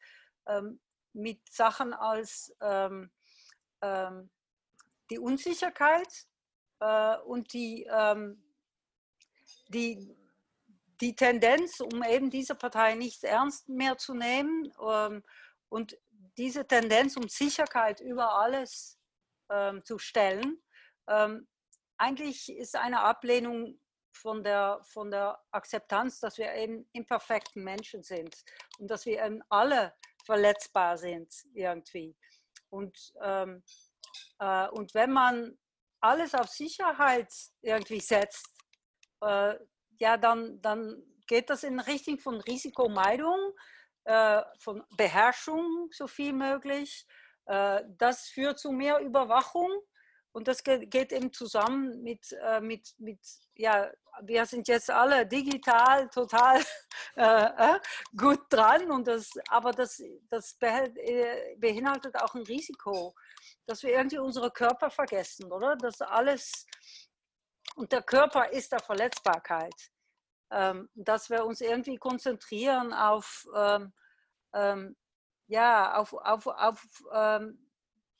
ähm, 0.46 0.80
mit 1.12 1.40
Sachen 1.52 1.92
als 1.92 2.54
ähm, 2.60 3.10
ähm, 3.82 4.30
die 5.10 5.18
Unsicherheit 5.18 6.26
äh, 6.78 7.16
und 7.18 7.52
die, 7.52 7.88
die, 9.68 10.16
die 11.00 11.16
Tendenz, 11.16 11.80
um 11.80 12.04
eben 12.04 12.30
diese 12.30 12.54
Partei 12.54 12.94
nicht 12.94 13.24
ernst 13.24 13.68
mehr 13.68 13.98
zu 13.98 14.14
nehmen 14.14 14.70
und 15.68 15.98
diese 16.36 16.64
Tendenz 16.64 17.16
um 17.16 17.28
Sicherheit 17.28 18.00
über 18.00 18.34
alles 18.34 19.00
ähm, 19.50 19.84
zu 19.84 19.98
stellen, 19.98 20.62
ähm, 21.08 21.48
eigentlich 21.98 22.48
ist 22.56 22.76
eine 22.76 23.00
Ablehnung 23.00 23.78
von 24.12 24.42
der, 24.42 24.80
von 24.82 25.10
der 25.10 25.38
Akzeptanz, 25.50 26.20
dass 26.20 26.38
wir 26.38 26.52
eben 26.54 26.88
imperfekten 26.92 27.62
Menschen 27.62 28.02
sind 28.02 28.34
und 28.78 28.90
dass 28.90 29.06
wir 29.06 29.22
eben 29.24 29.42
alle 29.48 29.94
verletzbar 30.24 30.98
sind 30.98 31.32
irgendwie. 31.54 32.16
Und, 32.68 33.12
ähm, 33.22 33.62
äh, 34.38 34.68
und 34.68 34.94
wenn 34.94 35.10
man 35.12 35.58
alles 36.00 36.34
auf 36.34 36.48
Sicherheit 36.48 37.32
irgendwie 37.62 38.00
setzt, 38.00 38.46
äh, 39.22 39.54
ja, 39.98 40.16
dann, 40.16 40.60
dann 40.62 41.02
geht 41.26 41.50
das 41.50 41.62
in 41.62 41.78
Richtung 41.80 42.18
von 42.18 42.40
Risikomeidung 42.40 43.52
äh, 44.04 44.42
von 44.58 44.82
Beherrschung 44.96 45.88
so 45.92 46.06
viel 46.06 46.32
möglich. 46.32 47.06
Äh, 47.46 47.82
das 47.98 48.28
führt 48.28 48.58
zu 48.58 48.72
mehr 48.72 48.98
Überwachung 49.00 49.70
und 50.32 50.46
das 50.46 50.62
geht 50.62 51.12
eben 51.12 51.32
zusammen 51.32 52.02
mit, 52.02 52.32
äh, 52.32 52.60
mit, 52.60 52.94
mit, 52.98 53.18
ja, 53.54 53.90
wir 54.22 54.46
sind 54.46 54.68
jetzt 54.68 54.90
alle 54.90 55.26
digital 55.26 56.08
total 56.10 56.62
äh, 57.16 57.78
gut 58.16 58.40
dran, 58.50 58.90
und 58.90 59.06
das, 59.08 59.30
aber 59.48 59.72
das, 59.72 60.02
das 60.28 60.56
beinhaltet 60.58 62.16
auch 62.20 62.34
ein 62.34 62.42
Risiko, 62.42 63.14
dass 63.66 63.82
wir 63.82 63.90
irgendwie 63.90 64.18
unsere 64.18 64.50
Körper 64.50 64.90
vergessen, 64.90 65.50
oder? 65.50 65.76
Das 65.76 66.00
alles, 66.00 66.66
und 67.76 67.92
der 67.92 68.02
Körper 68.02 68.50
ist 68.50 68.72
der 68.72 68.80
Verletzbarkeit 68.80 69.74
ähm, 70.50 70.88
dass 70.94 71.30
wir 71.30 71.44
uns 71.44 71.60
irgendwie 71.60 71.96
konzentrieren 71.96 72.92
auf, 72.92 73.46
ähm, 73.54 73.92
ähm, 74.52 74.96
ja, 75.46 75.94
auf, 75.96 76.12
auf, 76.12 76.46
auf 76.46 76.82
ähm, 77.12 77.70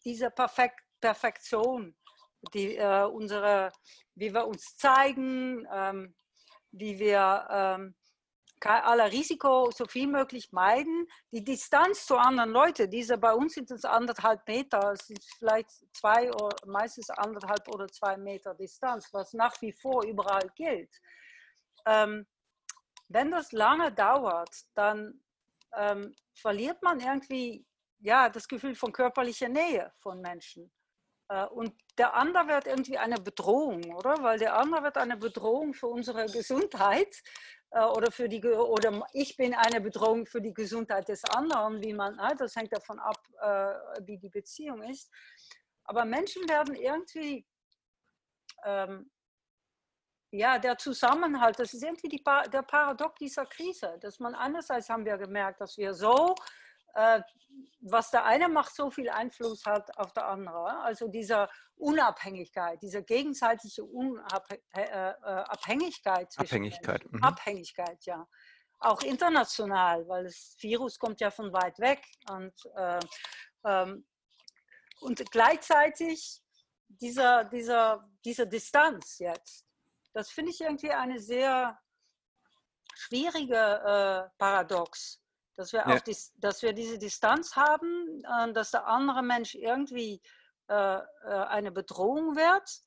diese 0.05 0.31
Perfekt 0.31 0.81
Perfektion, 1.01 1.97
die, 2.55 2.77
äh, 2.77 3.05
unsere, 3.05 3.71
wie 4.15 4.33
wir 4.33 4.47
uns 4.47 4.77
zeigen, 4.77 5.67
ähm, 5.73 6.15
wie 6.73 6.99
wir 6.99 7.47
ähm, 7.51 7.95
aller 8.63 9.11
Risiko 9.11 9.71
so 9.71 9.87
viel 9.87 10.07
möglich 10.07 10.53
meiden. 10.53 11.07
Die 11.33 11.43
Distanz 11.43 12.05
zu 12.05 12.17
anderen 12.17 12.51
Leuten, 12.51 12.91
diese 12.91 13.17
bei 13.17 13.33
uns 13.33 13.55
sind 13.55 13.71
es 13.71 13.85
anderthalb 13.85 14.47
Meter, 14.47 14.93
es 14.93 15.07
sind 15.07 15.25
vielleicht 15.39 15.71
zwei 15.95 16.31
meistens 16.67 17.09
anderthalb 17.11 17.67
oder 17.69 17.89
zwei 17.89 18.19
Meter 18.19 18.55
Distanz, 18.55 19.09
was 19.13 19.33
nach 19.33 19.61
wie 19.63 19.73
vor 19.73 20.05
überall 20.05 20.51
gilt 20.55 20.91
ähm, 21.87 22.27
wenn 23.09 23.31
das 23.31 23.53
lange 23.53 23.93
dauert, 23.93 24.55
dann 24.75 25.21
ähm, 25.77 26.15
verliert 26.35 26.83
man 26.83 27.01
irgendwie 27.01 27.67
ja, 27.99 28.29
das 28.29 28.49
Gefühl 28.49 28.75
von 28.75 28.93
körperlicher 28.93 29.49
Nähe 29.49 29.93
von 29.99 30.21
Menschen. 30.21 30.73
Äh, 31.31 31.47
und 31.47 31.73
der 31.97 32.15
andere 32.15 32.49
wird 32.49 32.67
irgendwie 32.67 32.99
eine 32.99 33.17
Bedrohung, 33.21 33.95
oder? 33.95 34.23
Weil 34.23 34.39
der 34.39 34.57
andere 34.57 34.83
wird 34.83 34.99
eine 34.99 35.17
Bedrohung 35.17 35.73
für 35.73 35.87
unsere 35.87 36.27
Gesundheit 36.27 37.23
äh, 37.71 37.85
oder 37.85 38.11
für 38.11 38.29
die 38.29 38.45
oder 38.45 39.07
ich 39.13 39.37
bin 39.37 39.55
eine 39.55 39.81
Bedrohung 39.81 40.27
für 40.27 40.41
die 40.43 40.53
Gesundheit 40.53 41.09
des 41.09 41.25
anderen, 41.25 41.83
wie 41.83 41.95
man, 41.95 42.19
äh, 42.19 42.35
das 42.37 42.57
hängt 42.57 42.73
davon 42.73 42.99
ab, 42.99 43.19
äh, 43.41 44.07
wie 44.07 44.19
die 44.19 44.29
Beziehung 44.29 44.83
ist. 44.83 45.11
Aber 45.85 46.05
Menschen 46.05 46.49
werden 46.49 46.75
irgendwie 46.75 47.47
ähm, 48.65 49.11
ja, 50.33 50.59
der 50.59 50.79
Zusammenhalt, 50.79 51.59
das 51.59 51.75
ist 51.75 51.83
irgendwie 51.83 52.09
die, 52.09 52.23
der 52.53 52.63
Paradox 52.63 53.19
dieser 53.19 53.47
Krise, 53.47 53.99
dass 54.01 54.21
man 54.21 54.35
einerseits 54.35 54.89
haben 54.89 55.05
wir 55.05 55.17
gemerkt, 55.17 55.61
dass 55.61 55.77
wir 55.77 55.93
so, 55.95 56.35
was 57.83 58.11
der 58.11 58.25
eine 58.25 58.49
macht, 58.49 58.75
so 58.75 58.91
viel 58.91 59.09
Einfluss 59.09 59.65
hat 59.65 59.97
auf 59.99 60.13
der 60.13 60.27
andere. 60.27 60.81
Also 60.81 61.09
diese 61.09 61.49
Unabhängigkeit, 61.77 62.81
diese 62.83 63.03
gegenseitige 63.03 63.85
Unabhängigkeit. 63.85 64.89
Äh, 64.89 65.11
äh, 65.11 65.45
Abhängigkeit. 65.45 66.35
Mhm. 67.11 67.23
Abhängigkeit, 67.23 68.05
ja. 68.05 68.27
Auch 68.79 69.03
international, 69.03 70.07
weil 70.09 70.25
das 70.25 70.57
Virus 70.61 70.99
kommt 70.99 71.21
ja 71.21 71.31
von 71.31 71.53
weit 71.53 71.79
weg 71.79 72.03
und, 72.31 72.55
äh, 72.77 73.01
ähm, 73.65 74.07
und 75.01 75.31
gleichzeitig 75.31 76.41
dieser, 76.89 77.45
dieser, 77.45 78.09
diese 78.25 78.47
Distanz 78.47 79.19
jetzt 79.19 79.67
das 80.13 80.31
finde 80.31 80.51
ich 80.51 80.61
irgendwie 80.61 80.91
eine 80.91 81.21
sehr 81.21 81.79
schwierige 82.95 83.55
äh, 83.57 84.37
Paradox, 84.39 85.20
dass 85.61 85.75
wir, 85.75 85.85
ja. 85.87 86.01
die, 86.01 86.17
dass 86.37 86.63
wir 86.63 86.73
diese 86.73 86.99
Distanz 86.99 87.55
haben, 87.55 88.23
äh, 88.25 88.53
dass 88.53 88.71
der 88.71 88.87
andere 88.87 89.23
Mensch 89.23 89.55
irgendwie 89.55 90.23
äh, 90.69 90.75
äh, 90.75 91.01
eine 91.25 91.71
Bedrohung 91.71 92.35
wird. 92.35 92.81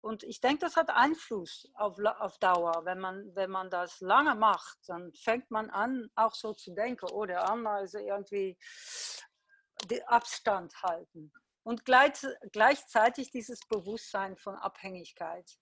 Und 0.00 0.22
ich 0.22 0.40
denke, 0.40 0.60
das 0.60 0.76
hat 0.76 0.90
Einfluss 0.90 1.68
auf, 1.74 1.98
auf 1.98 2.38
Dauer. 2.38 2.84
Wenn 2.84 3.00
man, 3.00 3.34
wenn 3.34 3.50
man 3.50 3.68
das 3.68 4.00
lange 4.00 4.36
macht, 4.36 4.78
dann 4.86 5.12
fängt 5.12 5.50
man 5.50 5.70
an, 5.70 6.08
auch 6.14 6.34
so 6.34 6.54
zu 6.54 6.72
denken, 6.72 7.06
oh, 7.10 7.26
der 7.26 7.50
andere 7.50 7.82
ist 7.82 7.94
irgendwie 7.94 8.56
den 9.86 10.02
Abstand 10.04 10.72
halten. 10.82 11.32
Und 11.64 11.84
gleich, 11.84 12.24
gleichzeitig 12.52 13.30
dieses 13.32 13.60
Bewusstsein 13.68 14.36
von 14.36 14.54
Abhängigkeit. 14.54 15.58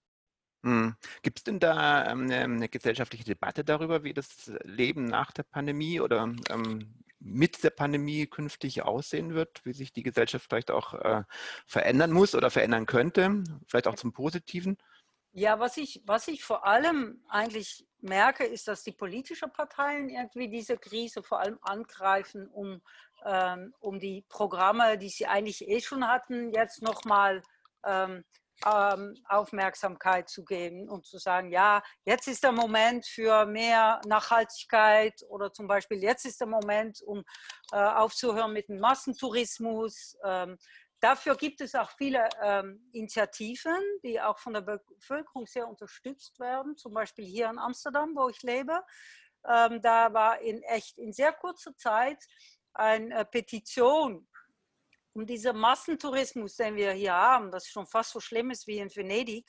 Mhm. 0.61 0.95
Gibt 1.21 1.39
es 1.39 1.43
denn 1.43 1.59
da 1.59 2.11
ähm, 2.11 2.23
eine, 2.23 2.39
eine, 2.39 2.69
gesellschaftliche 2.69 3.23
Debatte 3.23 3.63
darüber, 3.63 4.03
wie 4.03 4.13
das 4.13 4.51
Leben 4.63 5.05
nach 5.05 5.31
der 5.31 5.43
Pandemie 5.43 6.01
oder 6.01 6.33
ähm, 6.49 6.93
mit 7.19 7.63
der 7.63 7.69
Pandemie 7.69 8.27
künftig 8.27 8.81
aussehen 8.83 9.33
wird, 9.33 9.65
wie 9.65 9.73
sich 9.73 9.93
die 9.93 10.03
Gesellschaft 10.03 10.45
vielleicht 10.47 10.71
auch 10.71 10.93
äh, 10.93 11.23
verändern 11.65 12.11
muss 12.11 12.35
oder 12.35 12.49
verändern 12.49 12.85
könnte, 12.85 13.43
vielleicht 13.67 13.87
auch 13.87 13.95
zum 13.95 14.11
Positiven? 14.13 14.77
Ja, 15.31 15.59
was 15.59 15.77
ich, 15.77 16.01
was 16.05 16.27
ich 16.27 16.43
vor 16.43 16.65
allem 16.65 17.23
eigentlich 17.29 17.85
merke, 18.01 18.45
ist, 18.45 18.67
dass 18.67 18.83
die 18.83 18.91
politischen 18.91 19.51
Parteien 19.51 20.09
irgendwie 20.09 20.49
diese 20.49 20.77
Krise 20.77 21.21
vor 21.21 21.39
allem 21.39 21.59
angreifen, 21.61 22.47
um, 22.47 22.81
ähm, 23.25 23.73
um 23.79 23.99
die 23.99 24.25
Programme, 24.27 24.97
die 24.97 25.09
sie 25.09 25.27
eigentlich 25.27 25.67
eh 25.67 25.81
schon 25.81 26.07
hatten, 26.07 26.51
jetzt 26.51 26.81
nochmal 26.81 27.43
ähm, 27.85 28.23
ähm, 28.65 29.15
Aufmerksamkeit 29.27 30.29
zu 30.29 30.43
geben 30.43 30.89
und 30.89 31.05
zu 31.05 31.17
sagen, 31.17 31.51
ja, 31.51 31.81
jetzt 32.05 32.27
ist 32.27 32.43
der 32.43 32.51
Moment 32.51 33.05
für 33.05 33.45
mehr 33.45 34.01
Nachhaltigkeit 34.05 35.13
oder 35.29 35.51
zum 35.51 35.67
Beispiel 35.67 36.01
jetzt 36.01 36.25
ist 36.25 36.39
der 36.39 36.47
Moment, 36.47 37.01
um 37.01 37.23
äh, 37.71 37.77
aufzuhören 37.77 38.53
mit 38.53 38.69
dem 38.69 38.79
Massentourismus. 38.79 40.17
Ähm, 40.25 40.57
dafür 40.99 41.35
gibt 41.35 41.61
es 41.61 41.75
auch 41.75 41.91
viele 41.97 42.27
ähm, 42.41 42.89
Initiativen, 42.91 43.77
die 44.03 44.19
auch 44.19 44.39
von 44.39 44.53
der 44.53 44.61
Bevölkerung 44.61 45.45
sehr 45.47 45.67
unterstützt 45.67 46.39
werden, 46.39 46.75
zum 46.77 46.93
Beispiel 46.93 47.25
hier 47.25 47.49
in 47.49 47.59
Amsterdam, 47.59 48.13
wo 48.15 48.29
ich 48.29 48.41
lebe. 48.43 48.81
Ähm, 49.47 49.81
da 49.81 50.13
war 50.13 50.41
in 50.41 50.61
echt 50.63 50.97
in 50.97 51.13
sehr 51.13 51.31
kurzer 51.31 51.75
Zeit 51.77 52.23
eine 52.73 53.25
Petition 53.25 54.27
um 55.13 55.25
diesen 55.25 55.57
Massentourismus, 55.57 56.55
den 56.55 56.75
wir 56.75 56.91
hier 56.91 57.13
haben, 57.13 57.51
das 57.51 57.67
schon 57.67 57.87
fast 57.87 58.11
so 58.11 58.19
schlimm 58.19 58.51
ist 58.51 58.67
wie 58.67 58.79
in 58.79 58.93
Venedig, 58.95 59.45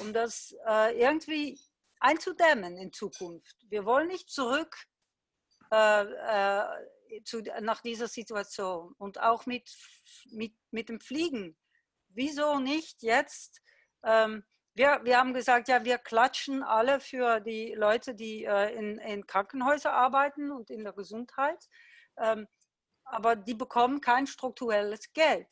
um 0.00 0.12
das 0.12 0.54
äh, 0.66 0.98
irgendwie 0.98 1.60
einzudämmen 2.00 2.76
in 2.76 2.92
Zukunft. 2.92 3.56
Wir 3.68 3.84
wollen 3.84 4.08
nicht 4.08 4.30
zurück 4.30 4.76
äh, 5.72 6.02
äh, 6.02 7.22
zu, 7.24 7.42
nach 7.60 7.80
dieser 7.80 8.08
Situation 8.08 8.94
und 8.98 9.20
auch 9.20 9.46
mit, 9.46 9.70
mit, 10.30 10.54
mit 10.70 10.88
dem 10.88 11.00
Fliegen. 11.00 11.56
Wieso 12.08 12.58
nicht 12.58 13.02
jetzt? 13.02 13.60
Ähm, 14.04 14.44
wir, 14.74 15.00
wir 15.04 15.18
haben 15.18 15.34
gesagt, 15.34 15.68
ja, 15.68 15.84
wir 15.84 15.98
klatschen 15.98 16.62
alle 16.62 17.00
für 17.00 17.40
die 17.40 17.74
Leute, 17.74 18.14
die 18.14 18.44
äh, 18.44 18.74
in, 18.74 18.98
in 18.98 19.26
Krankenhäusern 19.26 19.92
arbeiten 19.92 20.50
und 20.50 20.70
in 20.70 20.82
der 20.82 20.92
Gesundheit. 20.92 21.68
Ähm, 22.18 22.46
aber 23.04 23.36
die 23.36 23.54
bekommen 23.54 24.00
kein 24.00 24.26
strukturelles 24.26 25.12
Geld 25.12 25.48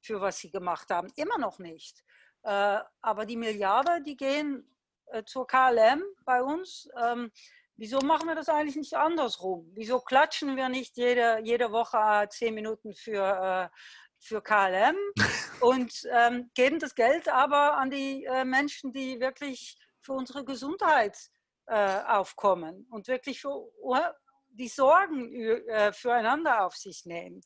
für 0.00 0.20
was 0.20 0.38
sie 0.38 0.50
gemacht 0.50 0.90
haben. 0.90 1.08
Immer 1.16 1.38
noch 1.38 1.58
nicht. 1.58 2.02
Äh, 2.42 2.78
aber 3.00 3.26
die 3.26 3.36
Milliarden, 3.36 4.04
die 4.04 4.16
gehen 4.16 4.74
äh, 5.06 5.24
zur 5.24 5.46
KLM 5.46 6.02
bei 6.24 6.42
uns. 6.42 6.88
Ähm, 7.00 7.30
wieso 7.76 8.00
machen 8.00 8.28
wir 8.28 8.34
das 8.34 8.48
eigentlich 8.48 8.76
nicht 8.76 8.94
andersrum? 8.94 9.70
Wieso 9.74 10.00
klatschen 10.00 10.56
wir 10.56 10.68
nicht 10.68 10.96
jede, 10.96 11.40
jede 11.42 11.72
Woche 11.72 12.28
zehn 12.30 12.54
Minuten 12.54 12.94
für, 12.94 13.70
äh, 13.72 13.76
für 14.18 14.42
KLM 14.42 14.96
und 15.60 15.92
ähm, 16.12 16.50
geben 16.54 16.78
das 16.78 16.94
Geld 16.94 17.28
aber 17.28 17.76
an 17.76 17.90
die 17.90 18.24
äh, 18.24 18.44
Menschen, 18.44 18.92
die 18.92 19.20
wirklich 19.20 19.78
für 20.00 20.12
unsere 20.12 20.44
Gesundheit 20.44 21.16
äh, 21.66 22.00
aufkommen 22.06 22.86
und 22.90 23.08
wirklich 23.08 23.40
für 23.40 23.70
die 24.58 24.68
Sorgen 24.68 25.32
äh, 25.68 25.92
füreinander 25.92 26.64
auf 26.64 26.76
sich 26.76 27.04
nehmen. 27.06 27.40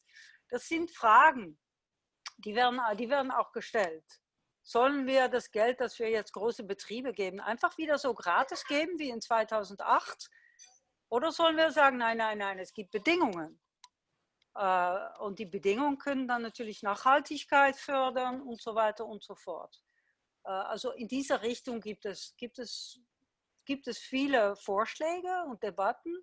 Das 0.48 0.66
sind 0.66 0.90
Fragen, 0.90 1.58
die 2.38 2.54
werden, 2.54 2.80
die 2.98 3.10
werden 3.10 3.30
auch 3.30 3.52
gestellt. 3.52 4.04
Sollen 4.62 5.06
wir 5.06 5.28
das 5.28 5.50
Geld, 5.50 5.80
das 5.80 5.98
wir 5.98 6.08
jetzt 6.08 6.32
große 6.32 6.64
Betriebe 6.64 7.12
geben, 7.12 7.40
einfach 7.40 7.76
wieder 7.78 7.98
so 7.98 8.14
gratis 8.14 8.64
geben 8.64 8.98
wie 8.98 9.10
in 9.10 9.20
2008? 9.20 10.28
Oder 11.08 11.32
sollen 11.32 11.56
wir 11.56 11.70
sagen, 11.72 11.98
nein, 11.98 12.16
nein, 12.18 12.38
nein, 12.38 12.58
es 12.58 12.72
gibt 12.72 12.92
Bedingungen. 12.92 13.60
Äh, 14.54 14.98
und 15.18 15.38
die 15.38 15.46
Bedingungen 15.46 15.98
können 15.98 16.28
dann 16.28 16.42
natürlich 16.42 16.82
Nachhaltigkeit 16.82 17.76
fördern 17.76 18.40
und 18.40 18.62
so 18.62 18.74
weiter 18.74 19.04
und 19.06 19.22
so 19.22 19.34
fort. 19.34 19.82
Äh, 20.44 20.50
also 20.50 20.92
in 20.92 21.08
dieser 21.08 21.42
Richtung 21.42 21.80
gibt 21.80 22.06
es, 22.06 22.34
gibt 22.36 22.58
es, 22.58 23.00
gibt 23.64 23.88
es 23.88 23.98
viele 23.98 24.56
Vorschläge 24.56 25.44
und 25.48 25.62
Debatten. 25.62 26.14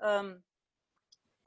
Ähm, 0.00 0.44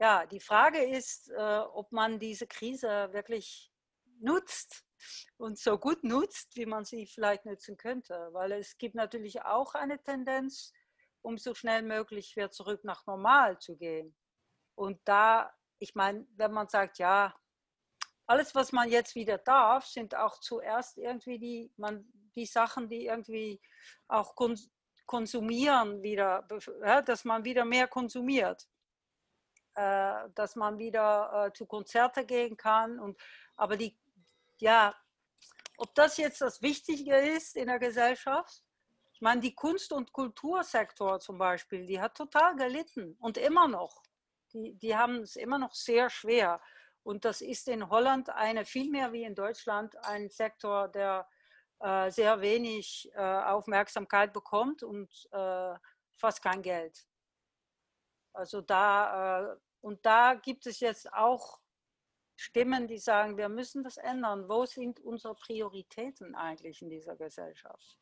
ja, 0.00 0.26
die 0.26 0.40
Frage 0.40 0.84
ist, 0.84 1.30
äh, 1.30 1.58
ob 1.72 1.90
man 1.92 2.18
diese 2.18 2.46
Krise 2.46 3.12
wirklich 3.12 3.72
nutzt 4.20 4.84
und 5.36 5.58
so 5.58 5.78
gut 5.78 6.04
nutzt, 6.04 6.56
wie 6.56 6.66
man 6.66 6.84
sie 6.84 7.06
vielleicht 7.06 7.44
nutzen 7.44 7.76
könnte. 7.76 8.28
Weil 8.32 8.52
es 8.52 8.78
gibt 8.78 8.94
natürlich 8.94 9.42
auch 9.42 9.74
eine 9.74 10.02
Tendenz, 10.02 10.72
um 11.22 11.38
so 11.38 11.54
schnell 11.54 11.82
möglich 11.82 12.36
wieder 12.36 12.50
zurück 12.50 12.84
nach 12.84 13.06
normal 13.06 13.58
zu 13.58 13.76
gehen. 13.76 14.14
Und 14.74 15.00
da, 15.04 15.52
ich 15.78 15.94
meine, 15.94 16.26
wenn 16.36 16.52
man 16.52 16.68
sagt, 16.68 16.98
ja, 16.98 17.34
alles, 18.26 18.54
was 18.54 18.72
man 18.72 18.90
jetzt 18.90 19.14
wieder 19.14 19.38
darf, 19.38 19.86
sind 19.86 20.14
auch 20.14 20.38
zuerst 20.38 20.98
irgendwie 20.98 21.38
die, 21.38 21.72
man, 21.76 22.04
die 22.36 22.46
Sachen, 22.46 22.88
die 22.88 23.06
irgendwie 23.06 23.60
auch 24.06 24.34
konsumieren 25.08 26.00
wieder, 26.02 26.46
dass 27.04 27.24
man 27.24 27.44
wieder 27.44 27.64
mehr 27.64 27.88
konsumiert. 27.88 28.68
Äh, 29.78 30.30
dass 30.34 30.56
man 30.56 30.76
wieder 30.76 31.46
äh, 31.46 31.52
zu 31.52 31.64
Konzerte 31.64 32.26
gehen 32.26 32.56
kann. 32.56 32.98
Und, 32.98 33.16
aber 33.54 33.76
die, 33.76 33.96
ja, 34.56 34.92
ob 35.76 35.94
das 35.94 36.16
jetzt 36.16 36.40
das 36.40 36.60
Wichtige 36.62 37.14
ist 37.14 37.54
in 37.54 37.68
der 37.68 37.78
Gesellschaft? 37.78 38.64
Ich 39.12 39.20
meine, 39.20 39.40
die 39.40 39.54
Kunst- 39.54 39.92
und 39.92 40.12
Kultursektor 40.12 41.20
zum 41.20 41.38
Beispiel, 41.38 41.86
die 41.86 42.00
hat 42.00 42.16
total 42.16 42.56
gelitten 42.56 43.16
und 43.20 43.38
immer 43.38 43.68
noch. 43.68 44.02
Die, 44.52 44.74
die 44.74 44.96
haben 44.96 45.20
es 45.20 45.36
immer 45.36 45.58
noch 45.60 45.74
sehr 45.74 46.10
schwer. 46.10 46.60
Und 47.04 47.24
das 47.24 47.40
ist 47.40 47.68
in 47.68 47.88
Holland 47.88 48.30
eine 48.30 48.64
viel 48.64 48.90
mehr 48.90 49.12
wie 49.12 49.22
in 49.22 49.36
Deutschland 49.36 49.96
ein 50.04 50.28
Sektor, 50.28 50.88
der 50.88 51.28
äh, 51.80 52.10
sehr 52.10 52.40
wenig 52.40 53.10
äh, 53.14 53.20
Aufmerksamkeit 53.20 54.32
bekommt 54.32 54.82
und 54.82 55.08
äh, 55.32 55.74
fast 56.16 56.42
kein 56.42 56.62
Geld. 56.62 57.06
Also 58.32 58.60
da, 58.60 59.52
äh, 59.52 59.56
und 59.80 60.04
da 60.04 60.34
gibt 60.34 60.66
es 60.66 60.80
jetzt 60.80 61.12
auch 61.12 61.60
Stimmen, 62.36 62.86
die 62.86 62.98
sagen, 62.98 63.36
wir 63.36 63.48
müssen 63.48 63.82
das 63.82 63.96
ändern. 63.96 64.48
Wo 64.48 64.64
sind 64.64 65.00
unsere 65.00 65.34
Prioritäten 65.34 66.34
eigentlich 66.34 66.82
in 66.82 66.90
dieser 66.90 67.16
Gesellschaft? 67.16 67.98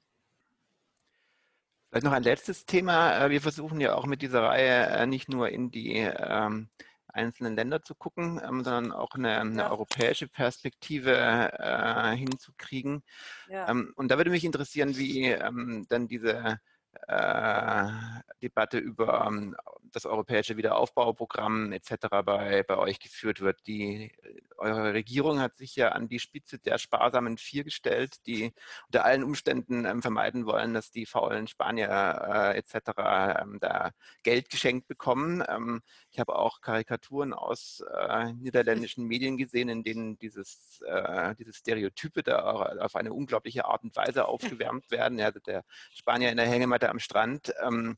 Vielleicht 1.88 2.04
noch 2.04 2.12
ein 2.12 2.22
letztes 2.22 2.66
Thema. 2.66 3.18
Äh, 3.18 3.30
wir 3.30 3.40
versuchen 3.40 3.80
ja 3.80 3.94
auch 3.94 4.06
mit 4.06 4.22
dieser 4.22 4.42
Reihe 4.42 5.06
nicht 5.06 5.28
nur 5.28 5.48
in 5.48 5.70
die 5.70 5.98
ähm, 5.98 6.68
einzelnen 7.16 7.56
Länder 7.56 7.82
zu 7.82 7.94
gucken, 7.94 8.40
ähm, 8.44 8.62
sondern 8.62 8.92
auch 8.92 9.14
eine, 9.14 9.40
eine 9.40 9.62
ja. 9.62 9.70
europäische 9.70 10.28
Perspektive 10.28 11.12
äh, 11.58 12.16
hinzukriegen. 12.16 13.02
Ja. 13.48 13.68
Ähm, 13.68 13.92
und 13.96 14.10
da 14.10 14.16
würde 14.16 14.30
mich 14.30 14.44
interessieren, 14.44 14.96
wie 14.96 15.24
ähm, 15.24 15.86
dann 15.88 16.06
diese 16.06 16.58
äh, 17.08 17.88
Debatte 18.42 18.78
über 18.78 19.26
ähm, 19.26 19.56
das 19.92 20.06
europäische 20.06 20.56
Wiederaufbauprogramm 20.56 21.72
etc. 21.72 22.08
bei, 22.24 22.62
bei 22.62 22.76
euch 22.76 22.98
geführt 22.98 23.40
wird. 23.40 23.66
Die, 23.66 24.12
äh, 24.22 24.40
eure 24.58 24.94
Regierung 24.94 25.40
hat 25.40 25.56
sich 25.56 25.76
ja 25.76 25.90
an 25.90 26.08
die 26.08 26.18
Spitze 26.18 26.58
der 26.58 26.78
sparsamen 26.78 27.38
Vier 27.38 27.64
gestellt, 27.64 28.26
die 28.26 28.52
unter 28.86 29.04
allen 29.04 29.22
Umständen 29.22 29.84
ähm, 29.84 30.02
vermeiden 30.02 30.46
wollen, 30.46 30.74
dass 30.74 30.90
die 30.90 31.06
faulen 31.06 31.46
Spanier 31.46 31.88
äh, 31.88 32.58
etc. 32.58 33.42
Ähm, 33.42 33.58
da 33.60 33.90
Geld 34.22 34.48
geschenkt 34.50 34.88
bekommen. 34.88 35.42
Ähm, 35.48 35.82
ich 36.10 36.18
habe 36.18 36.36
auch 36.36 36.60
Karikaturen 36.60 37.32
aus 37.32 37.82
äh, 37.94 38.32
niederländischen 38.32 39.04
Medien 39.06 39.36
gesehen, 39.36 39.68
in 39.68 39.82
denen 39.82 40.18
dieses, 40.18 40.80
äh, 40.86 41.34
diese 41.36 41.52
Stereotype 41.52 42.22
da 42.22 42.38
auf 42.80 42.96
eine 42.96 43.12
unglaubliche 43.12 43.66
Art 43.66 43.82
und 43.82 43.94
Weise 43.96 44.26
aufgewärmt 44.26 44.90
werden. 44.90 45.18
Ja, 45.18 45.30
der 45.30 45.64
Spanier 45.92 46.30
in 46.30 46.36
der 46.36 46.46
Hängematte 46.46 46.85
am 46.90 46.98
Strand. 46.98 47.52
Ähm, 47.62 47.96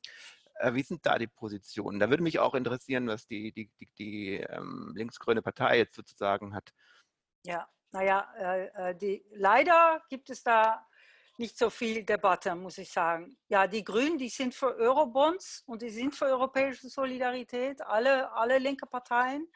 äh, 0.54 0.74
wie 0.74 0.82
sind 0.82 1.06
da 1.06 1.18
die 1.18 1.26
Positionen? 1.26 2.00
Da 2.00 2.10
würde 2.10 2.22
mich 2.22 2.38
auch 2.38 2.54
interessieren, 2.54 3.06
was 3.08 3.26
die, 3.26 3.52
die, 3.52 3.70
die, 3.80 3.88
die 3.98 4.34
ähm, 4.36 4.92
linksgrüne 4.94 5.42
Partei 5.42 5.78
jetzt 5.78 5.94
sozusagen 5.94 6.54
hat. 6.54 6.72
Ja, 7.44 7.68
naja, 7.92 8.32
äh, 8.38 8.90
äh, 8.90 8.94
die, 8.96 9.24
leider 9.30 10.02
gibt 10.08 10.30
es 10.30 10.42
da 10.42 10.84
nicht 11.38 11.56
so 11.56 11.70
viel 11.70 12.04
Debatte, 12.04 12.54
muss 12.56 12.78
ich 12.78 12.90
sagen. 12.90 13.36
Ja, 13.48 13.66
die 13.68 13.84
Grünen, 13.84 14.18
die 14.18 14.28
sind 14.28 14.54
für 14.54 14.74
Eurobonds 14.76 15.62
und 15.66 15.82
die 15.82 15.90
sind 15.90 16.14
für 16.14 16.26
europäische 16.26 16.88
Solidarität, 16.88 17.80
alle, 17.82 18.30
alle 18.32 18.58
linke 18.58 18.86
Parteien. 18.86 19.48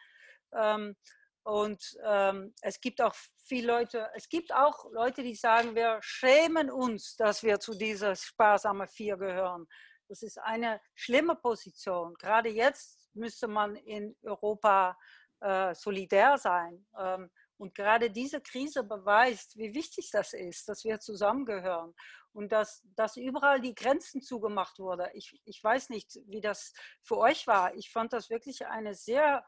Ähm, 0.52 0.94
und 1.42 1.98
ähm, 2.04 2.54
es 2.60 2.80
gibt 2.80 3.00
auch 3.02 3.14
viele 3.44 3.66
Leute, 3.66 4.10
es 4.14 4.28
gibt 4.28 4.52
auch 4.52 4.90
Leute, 4.92 5.22
die 5.22 5.34
sagen, 5.34 5.74
wir 5.74 5.98
schämen 6.00 6.70
uns, 6.70 7.16
dass 7.16 7.42
wir 7.42 7.60
zu 7.60 7.74
dieser 7.74 8.14
sparsamen 8.14 8.88
Vier 8.88 9.16
gehören. 9.16 9.66
Das 10.08 10.22
ist 10.22 10.38
eine 10.38 10.80
schlimme 10.94 11.36
Position. 11.36 12.14
Gerade 12.14 12.48
jetzt 12.48 13.10
müsste 13.14 13.48
man 13.48 13.76
in 13.76 14.16
Europa 14.22 14.96
äh, 15.40 15.74
solidär 15.74 16.38
sein. 16.38 16.86
Ähm, 16.98 17.30
und 17.58 17.74
gerade 17.74 18.10
diese 18.10 18.40
Krise 18.40 18.82
beweist, 18.82 19.56
wie 19.56 19.72
wichtig 19.74 20.10
das 20.10 20.32
ist, 20.32 20.68
dass 20.68 20.84
wir 20.84 20.98
zusammengehören 20.98 21.94
und 22.32 22.50
dass, 22.50 22.82
dass 22.96 23.16
überall 23.16 23.60
die 23.60 23.74
Grenzen 23.74 24.20
zugemacht 24.20 24.78
wurden. 24.78 25.08
Ich, 25.14 25.40
ich 25.44 25.62
weiß 25.62 25.90
nicht, 25.90 26.18
wie 26.26 26.40
das 26.40 26.72
für 27.02 27.18
euch 27.18 27.46
war. 27.46 27.74
Ich 27.74 27.90
fand 27.90 28.12
das 28.12 28.30
wirklich 28.30 28.66
eine 28.66 28.94
sehr 28.94 29.46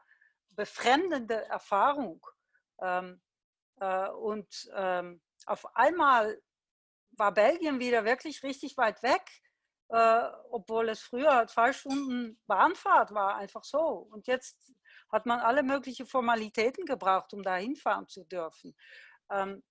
befremdende 0.51 1.45
Erfahrung. 1.45 2.25
Ähm, 2.81 3.15
äh, 3.15 3.34
und 3.83 4.69
ähm, 4.73 5.21
auf 5.45 5.75
einmal 5.75 6.41
war 7.11 7.33
Belgien 7.33 7.79
wieder 7.79 8.05
wirklich 8.05 8.43
richtig 8.43 8.77
weit 8.77 9.03
weg 9.03 9.21
äh, 9.89 10.29
obwohl 10.49 10.89
es 10.89 11.01
früher 11.01 11.45
zwei 11.47 11.71
Stunden 11.71 12.39
Bahnfahrt 12.47 13.13
war, 13.13 13.35
einfach 13.35 13.63
so. 13.63 14.07
Und 14.11 14.27
jetzt 14.27 14.73
hat 15.11 15.25
man 15.25 15.39
alle 15.39 15.63
möglichen 15.63 16.07
Formalitäten 16.07 16.85
gebraucht, 16.85 17.33
um 17.33 17.43
da 17.43 17.55
hinfahren 17.57 18.07
zu 18.07 18.23
dürfen. 18.23 18.75
Ähm, 19.29 19.63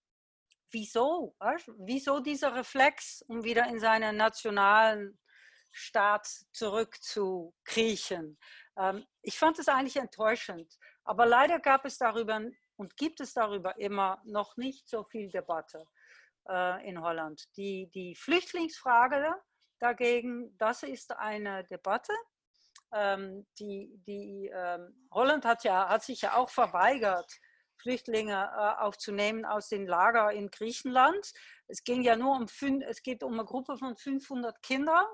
wieso? 0.70 1.36
Wieso 1.78 2.20
dieser 2.20 2.54
Reflex, 2.54 3.22
um 3.22 3.44
wieder 3.44 3.66
in 3.66 3.80
seinen 3.80 4.16
nationalen 4.16 5.18
Staat 5.72 6.26
zurückzukriechen? 6.52 8.38
Ähm, 8.78 9.04
ich 9.22 9.38
fand 9.38 9.58
es 9.58 9.68
eigentlich 9.68 9.96
enttäuschend. 9.96 10.78
Aber 11.02 11.26
leider 11.26 11.58
gab 11.58 11.84
es 11.84 11.98
darüber 11.98 12.40
und 12.76 12.96
gibt 12.96 13.20
es 13.20 13.34
darüber 13.34 13.78
immer 13.78 14.20
noch 14.24 14.56
nicht 14.56 14.88
so 14.88 15.04
viel 15.04 15.30
Debatte 15.30 15.86
äh, 16.48 16.88
in 16.88 17.00
Holland. 17.00 17.44
Die, 17.56 17.90
die 17.90 18.14
Flüchtlingsfrage 18.14 19.34
dagegen, 19.78 20.56
das 20.58 20.82
ist 20.82 21.16
eine 21.16 21.64
Debatte. 21.64 22.12
Ähm, 22.92 23.46
die, 23.58 24.00
die 24.06 24.50
ähm, 24.52 25.08
Holland 25.12 25.44
hat, 25.44 25.64
ja, 25.64 25.88
hat 25.88 26.04
sich 26.04 26.22
ja 26.22 26.36
auch 26.36 26.50
verweigert, 26.50 27.32
Flüchtlinge 27.76 28.32
äh, 28.32 28.82
aufzunehmen 28.82 29.44
aus 29.44 29.68
den 29.68 29.86
Lager 29.86 30.32
in 30.32 30.48
Griechenland. 30.50 31.32
Es 31.66 31.82
ging 31.84 32.02
ja 32.02 32.16
nur 32.16 32.36
um, 32.36 32.46
es 32.82 33.02
geht 33.02 33.22
um 33.22 33.34
eine 33.34 33.44
Gruppe 33.44 33.76
von 33.76 33.96
500 33.96 34.62
Kindern. 34.62 35.04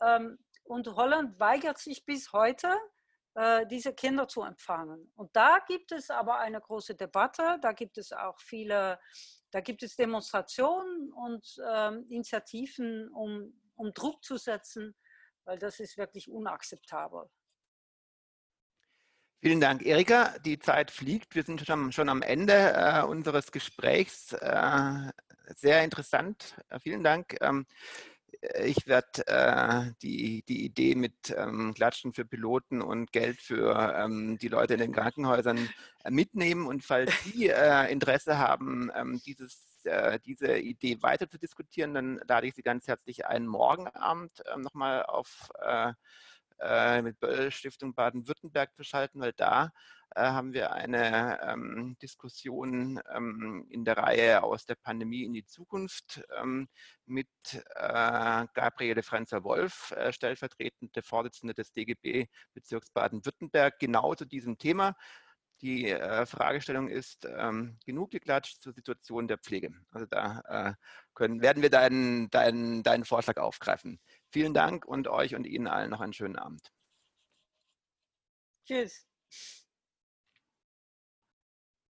Ähm, 0.00 0.38
und 0.64 0.88
Holland 0.88 1.38
weigert 1.38 1.78
sich 1.78 2.04
bis 2.04 2.32
heute, 2.32 2.74
diese 3.68 3.92
Kinder 3.94 4.28
zu 4.28 4.42
empfangen. 4.42 5.10
Und 5.16 5.34
da 5.34 5.58
gibt 5.66 5.90
es 5.90 6.08
aber 6.08 6.38
eine 6.38 6.60
große 6.60 6.94
Debatte, 6.94 7.58
da 7.60 7.72
gibt 7.72 7.98
es 7.98 8.12
auch 8.12 8.38
viele, 8.38 9.00
da 9.50 9.60
gibt 9.60 9.82
es 9.82 9.96
Demonstrationen 9.96 11.12
und 11.12 11.44
ähm, 11.68 12.06
Initiativen, 12.08 13.08
um 13.10 13.52
um 13.76 13.92
Druck 13.92 14.22
zu 14.24 14.36
setzen, 14.36 14.94
weil 15.44 15.58
das 15.58 15.80
ist 15.80 15.96
wirklich 15.96 16.28
unakzeptabel. 16.28 17.28
Vielen 19.40 19.60
Dank, 19.60 19.84
Erika. 19.84 20.38
Die 20.38 20.58
Zeit 20.58 20.90
fliegt. 20.90 21.34
Wir 21.34 21.42
sind 21.42 21.60
schon, 21.66 21.92
schon 21.92 22.08
am 22.08 22.22
Ende 22.22 22.72
äh, 22.74 23.02
unseres 23.02 23.52
Gesprächs. 23.52 24.32
Äh, 24.32 25.12
sehr 25.54 25.84
interessant. 25.84 26.56
Äh, 26.70 26.80
vielen 26.80 27.04
Dank. 27.04 27.36
Ähm, 27.42 27.66
ich 28.62 28.86
werde 28.86 29.26
äh, 29.26 29.92
die, 30.02 30.42
die 30.48 30.64
Idee 30.64 30.94
mit 30.94 31.34
ähm, 31.36 31.74
Klatschen 31.74 32.12
für 32.12 32.24
Piloten 32.24 32.82
und 32.82 33.12
Geld 33.12 33.40
für 33.40 33.94
ähm, 33.96 34.38
die 34.38 34.48
Leute 34.48 34.74
in 34.74 34.80
den 34.80 34.92
Krankenhäusern 34.92 35.68
äh, 36.04 36.10
mitnehmen. 36.10 36.66
Und 36.66 36.84
falls 36.84 37.12
Sie 37.24 37.48
äh, 37.48 37.90
Interesse 37.90 38.38
haben, 38.38 38.90
ähm, 38.94 39.20
dieses, 39.24 39.84
äh, 39.84 40.18
diese 40.24 40.58
Idee 40.58 41.02
weiter 41.02 41.28
zu 41.28 41.38
diskutieren, 41.38 41.94
dann 41.94 42.20
lade 42.26 42.46
ich 42.46 42.54
Sie 42.54 42.62
ganz 42.62 42.86
herzlich 42.86 43.26
ein, 43.26 43.46
morgen 43.46 43.88
Abend 43.88 44.42
ähm, 44.52 44.62
nochmal 44.62 45.04
auf 45.04 45.50
äh, 45.60 45.92
mit 47.02 47.18
Böll 47.18 47.50
Stiftung 47.50 47.94
Baden-Württemberg 47.94 48.74
zu 48.74 48.84
schalten, 48.84 49.20
weil 49.20 49.32
da 49.32 49.64
äh, 49.64 49.70
haben 50.22 50.52
wir 50.52 50.72
eine 50.72 51.40
ähm, 51.42 51.96
Diskussion 52.00 53.00
ähm, 53.12 53.66
in 53.70 53.84
der 53.84 53.98
Reihe 53.98 54.42
aus 54.42 54.64
der 54.66 54.76
Pandemie 54.76 55.24
in 55.24 55.32
die 55.32 55.44
Zukunft 55.44 56.22
ähm, 56.40 56.68
mit 57.06 57.28
äh, 57.74 58.46
Gabriele 58.54 59.02
Franzer-Wolf, 59.02 59.92
äh, 59.92 60.12
stellvertretende 60.12 61.02
Vorsitzende 61.02 61.54
des 61.54 61.72
DGB 61.72 62.26
Bezirks 62.52 62.90
Baden-Württemberg, 62.90 63.78
genau 63.78 64.14
zu 64.14 64.24
diesem 64.24 64.58
Thema. 64.58 64.94
Die 65.60 65.88
äh, 65.88 66.26
Fragestellung 66.26 66.88
ist, 66.88 67.24
ähm, 67.24 67.78
genug 67.86 68.10
geklatscht 68.10 68.62
zur 68.62 68.72
Situation 68.72 69.28
der 69.28 69.38
Pflege. 69.38 69.72
Also 69.90 70.06
da 70.06 70.40
äh, 70.48 70.74
können, 71.14 71.40
werden 71.40 71.62
wir 71.62 71.70
deinen, 71.70 72.28
deinen, 72.30 72.82
deinen 72.82 73.04
Vorschlag 73.04 73.38
aufgreifen. 73.38 74.00
Vielen 74.30 74.52
Dank 74.52 74.84
und 74.84 75.08
euch 75.08 75.34
und 75.34 75.46
Ihnen 75.46 75.66
allen 75.66 75.90
noch 75.90 76.00
einen 76.00 76.12
schönen 76.12 76.36
Abend. 76.36 76.70
Tschüss. 78.66 79.06